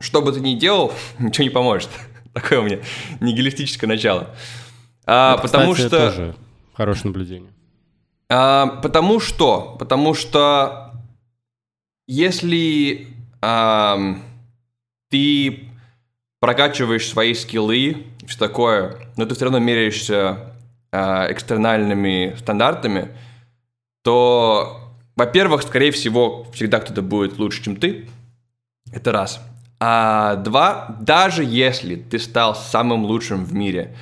[0.00, 1.90] что бы ты ни делал, ничего не поможет.
[2.32, 2.78] Такое у меня
[3.20, 4.30] нигилистическое начало.
[5.04, 6.36] А, Это, потому кстати, что тоже
[6.72, 7.50] хорошее наблюдение.
[8.34, 10.94] А, потому что, потому что
[12.06, 13.08] если
[13.42, 14.22] ам,
[15.10, 15.68] ты
[16.40, 20.54] прокачиваешь свои скиллы, все такое, но ты все равно меряешься
[20.90, 23.10] а, экстернальными стандартами,
[24.02, 24.80] то,
[25.14, 28.08] во-первых, скорее всего, всегда кто-то будет лучше, чем ты.
[28.92, 29.42] Это раз.
[29.78, 33.94] А два, даже если ты стал самым лучшим в мире,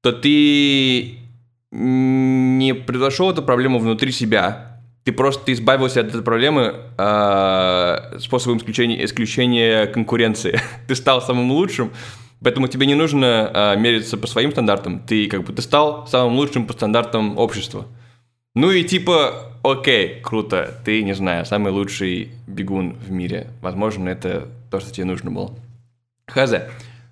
[0.00, 1.19] то ты
[1.70, 4.80] не произошел эту проблему внутри себя.
[5.04, 10.60] Ты просто ты избавился от этой проблемы э, способом исключения, исключения конкуренции.
[10.88, 11.90] ты стал самым лучшим,
[12.42, 15.00] поэтому тебе не нужно э, мериться по своим стандартам.
[15.00, 17.86] Ты как бы ты стал самым лучшим по стандартам общества.
[18.54, 23.48] Ну и типа, окей, круто, ты, не знаю, самый лучший бегун в мире.
[23.62, 25.54] Возможно, это то, что тебе нужно было.
[26.26, 26.52] Хз.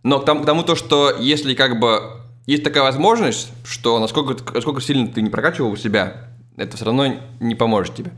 [0.02, 2.17] Но к тому, к тому то, что если как бы
[2.48, 7.16] есть такая возможность, что насколько, насколько сильно ты не прокачивал у себя, это все равно
[7.40, 8.12] не поможет тебе.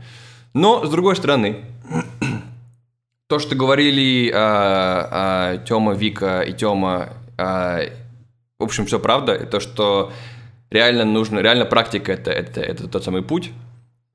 [0.53, 1.65] Но, с другой стороны,
[3.27, 7.81] то, что говорили а, Тёма, Вика и Тёма, а,
[8.57, 10.13] в общем, все правда, и то, что
[10.69, 13.51] реально нужно, реально практика это, это, это тот самый путь.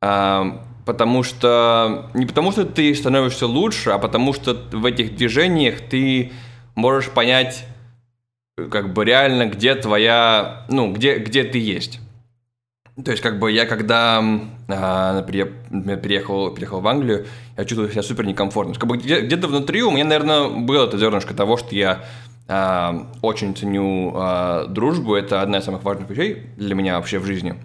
[0.00, 5.82] А, потому что, не потому что ты становишься лучше, а потому что в этих движениях
[5.90, 6.32] ты
[6.74, 7.66] можешь понять,
[8.56, 12.00] как бы реально, где твоя, ну, где, где ты есть.
[13.04, 14.24] То есть, как бы я когда,
[14.68, 15.52] а, например,
[15.98, 17.26] переехал, переехал в Англию,
[17.58, 18.74] я чувствовал себя супер некомфортно.
[18.74, 22.06] Как бы где- где-то внутри у меня, наверное, было это зернышко того, что я
[22.48, 25.14] а, очень ценю а, дружбу.
[25.14, 27.56] Это одна из самых важных вещей для меня вообще в жизни.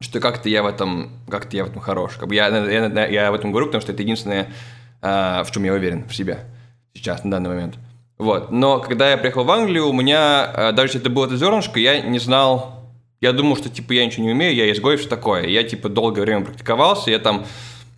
[0.00, 2.12] Что как-то я в этом, как-то я в этом хорош.
[2.18, 4.48] Как бы я, я, я об этом говорю, потому что это единственное,
[5.00, 6.40] а, в чем я уверен в себе
[6.94, 7.74] сейчас, на данный момент.
[8.22, 8.52] Вот.
[8.52, 11.80] Но когда я приехал в Англию, у меня, а, даже если это было это зернышко,
[11.80, 12.84] я не знал,
[13.20, 15.46] я думал, что, типа, я ничего не умею, я изгой, все такое.
[15.48, 17.44] Я, типа, долгое время практиковался, я там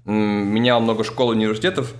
[0.07, 1.93] менял много школ и университетов.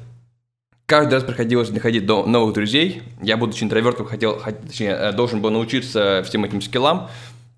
[0.87, 3.03] Каждый раз приходилось находить до- новых друзей.
[3.23, 7.09] Я, будучи интровертом, хотел, хот- точнее, э, должен был научиться всем этим скиллам.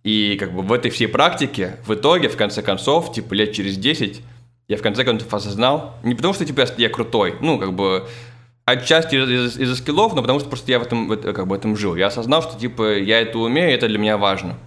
[0.02, 3.76] И как бы в этой всей практике, в итоге, в конце концов, типа лет через
[3.76, 4.20] 10,
[4.68, 8.08] я в конце концов осознал, не потому что типа я крутой, ну как бы
[8.66, 11.56] отчасти из- из-за скиллов, но потому что просто я в этом, в это- как бы,
[11.56, 11.96] этом жил.
[11.96, 14.58] Я осознал, что типа я это умею, это для меня важно.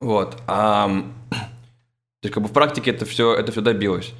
[0.00, 0.38] Вот.
[0.46, 1.36] ам, то
[2.26, 4.12] есть как бы в практике это все, это все добилось.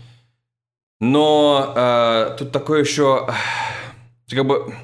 [1.00, 3.26] Но э, тут такое еще,
[4.30, 4.74] как бы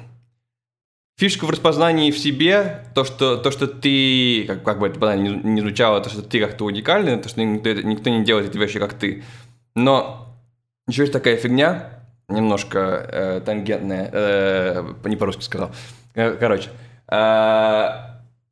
[1.19, 5.27] фишка в распознании в себе, то, что, то, что ты, как, как бы это банально
[5.27, 8.57] не, не звучало, то, что ты как-то уникальный, то, что никто, никто не делает эти
[8.57, 9.23] вещи, как ты.
[9.75, 10.27] Но
[10.87, 11.96] еще есть такая фигня,
[12.29, 15.71] немножко э, тангентная, э, не по-русски сказал.
[16.13, 16.69] Э, Короче,
[17.09, 17.89] э,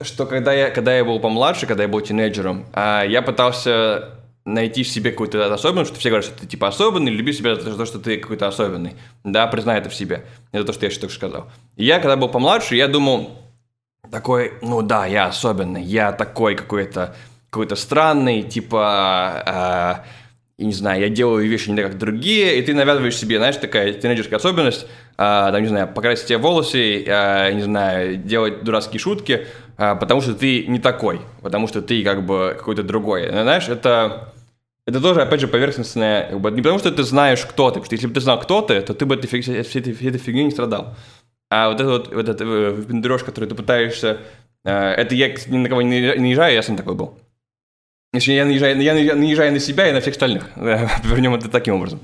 [0.01, 4.11] что когда я, когда я был помладше, когда я был тинейджером, э, я пытался
[4.45, 7.75] найти в себе какую-то особенность, что все говорят, что ты типа особенный, люби себя за
[7.75, 8.95] то, что ты какой-то особенный.
[9.23, 10.23] Да, признай это в себе.
[10.51, 11.47] Это то, что я сейчас только что сказал.
[11.75, 13.31] И я, когда был помладше, я думал,
[14.11, 17.15] такой, ну да, я особенный, я такой какой-то
[17.49, 20.03] какой-то странный, типа,
[20.57, 23.57] и не знаю, я делаю вещи не так, как другие, и ты навязываешь себе, знаешь,
[23.57, 24.87] такая тинейджерская особенность,
[25.17, 29.47] а, там, не знаю, покрасить тебе волосы, а, не знаю, делать дурацкие шутки,
[29.77, 33.27] а, потому что ты не такой, потому что ты как бы какой-то другой.
[33.29, 34.33] Знаешь, это,
[34.87, 37.85] это тоже, опять же, поверхностное, как бы, не потому что ты знаешь, кто ты, потому
[37.85, 40.19] что если бы ты знал, кто ты, то ты бы этой, всей, этой, всей этой
[40.19, 40.95] фигней не страдал.
[41.49, 44.19] А вот этот вот, вот этот впендрёж, который ты пытаешься...
[44.63, 47.19] Э, это я ни на кого не наезжаю, я сам такой был.
[48.15, 50.49] Если я наезжаю, я наезжаю на себя и на всех остальных.
[50.55, 51.99] Вернем это таким образом.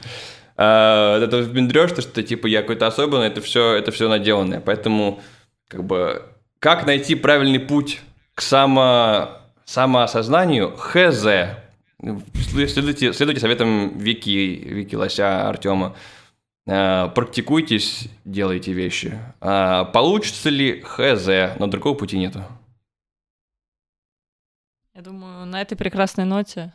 [0.57, 4.59] А, это впендрёж, то, что типа я какой-то особенный, это все, это все наделанное.
[4.59, 5.21] Поэтому,
[5.67, 6.23] как бы,
[6.59, 8.01] как найти правильный путь
[8.35, 10.75] к само, самоосознанию?
[10.77, 11.25] Хз.
[12.55, 15.95] Следуйте, следуйте советам Вики, Вики Лося, Артема.
[16.67, 19.17] А, практикуйтесь, делайте вещи.
[19.39, 22.43] А, получится ли хз, но другого пути нету.
[25.01, 26.73] Я думаю, на этой прекрасной ноте...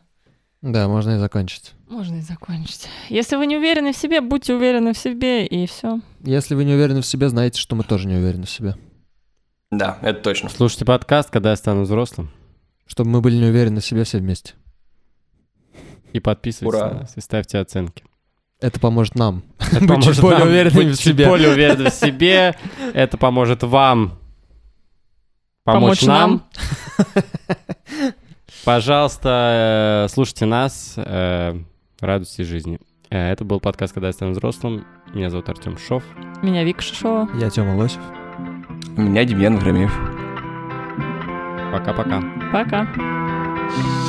[0.60, 1.74] Да, можно и закончить.
[1.88, 2.88] Можно и закончить.
[3.08, 6.00] Если вы не уверены в себе, будьте уверены в себе, и все.
[6.24, 8.74] Если вы не уверены в себе, знайте, что мы тоже не уверены в себе.
[9.70, 10.48] Да, это точно.
[10.48, 12.32] Слушайте подкаст, когда я стану взрослым.
[12.88, 14.54] Чтобы мы были не уверены в себе все вместе.
[16.12, 16.90] И подписывайтесь Ура.
[16.90, 18.02] на нас, и ставьте оценки.
[18.60, 19.44] Это поможет нам.
[19.60, 21.28] Это поможет более нам уверенными в себе.
[21.28, 22.56] более уверенными в себе.
[22.92, 24.18] Это поможет вам
[25.66, 26.42] помочь, помочь нам.
[28.64, 31.58] Пожалуйста, э, слушайте нас, э,
[32.00, 32.80] радуйтесь жизни.
[33.10, 34.86] Э, это был подкаст «Когда я стану взрослым».
[35.12, 36.02] Меня зовут Артем Шов.
[36.42, 37.28] Меня Вика Шишова.
[37.38, 38.00] Я Тёма Лосев.
[38.96, 39.92] Меня Демьян Громеев.
[41.72, 42.22] Пока-пока.
[42.52, 42.82] Пока.
[42.82, 42.86] -пока.
[42.86, 44.05] Пока.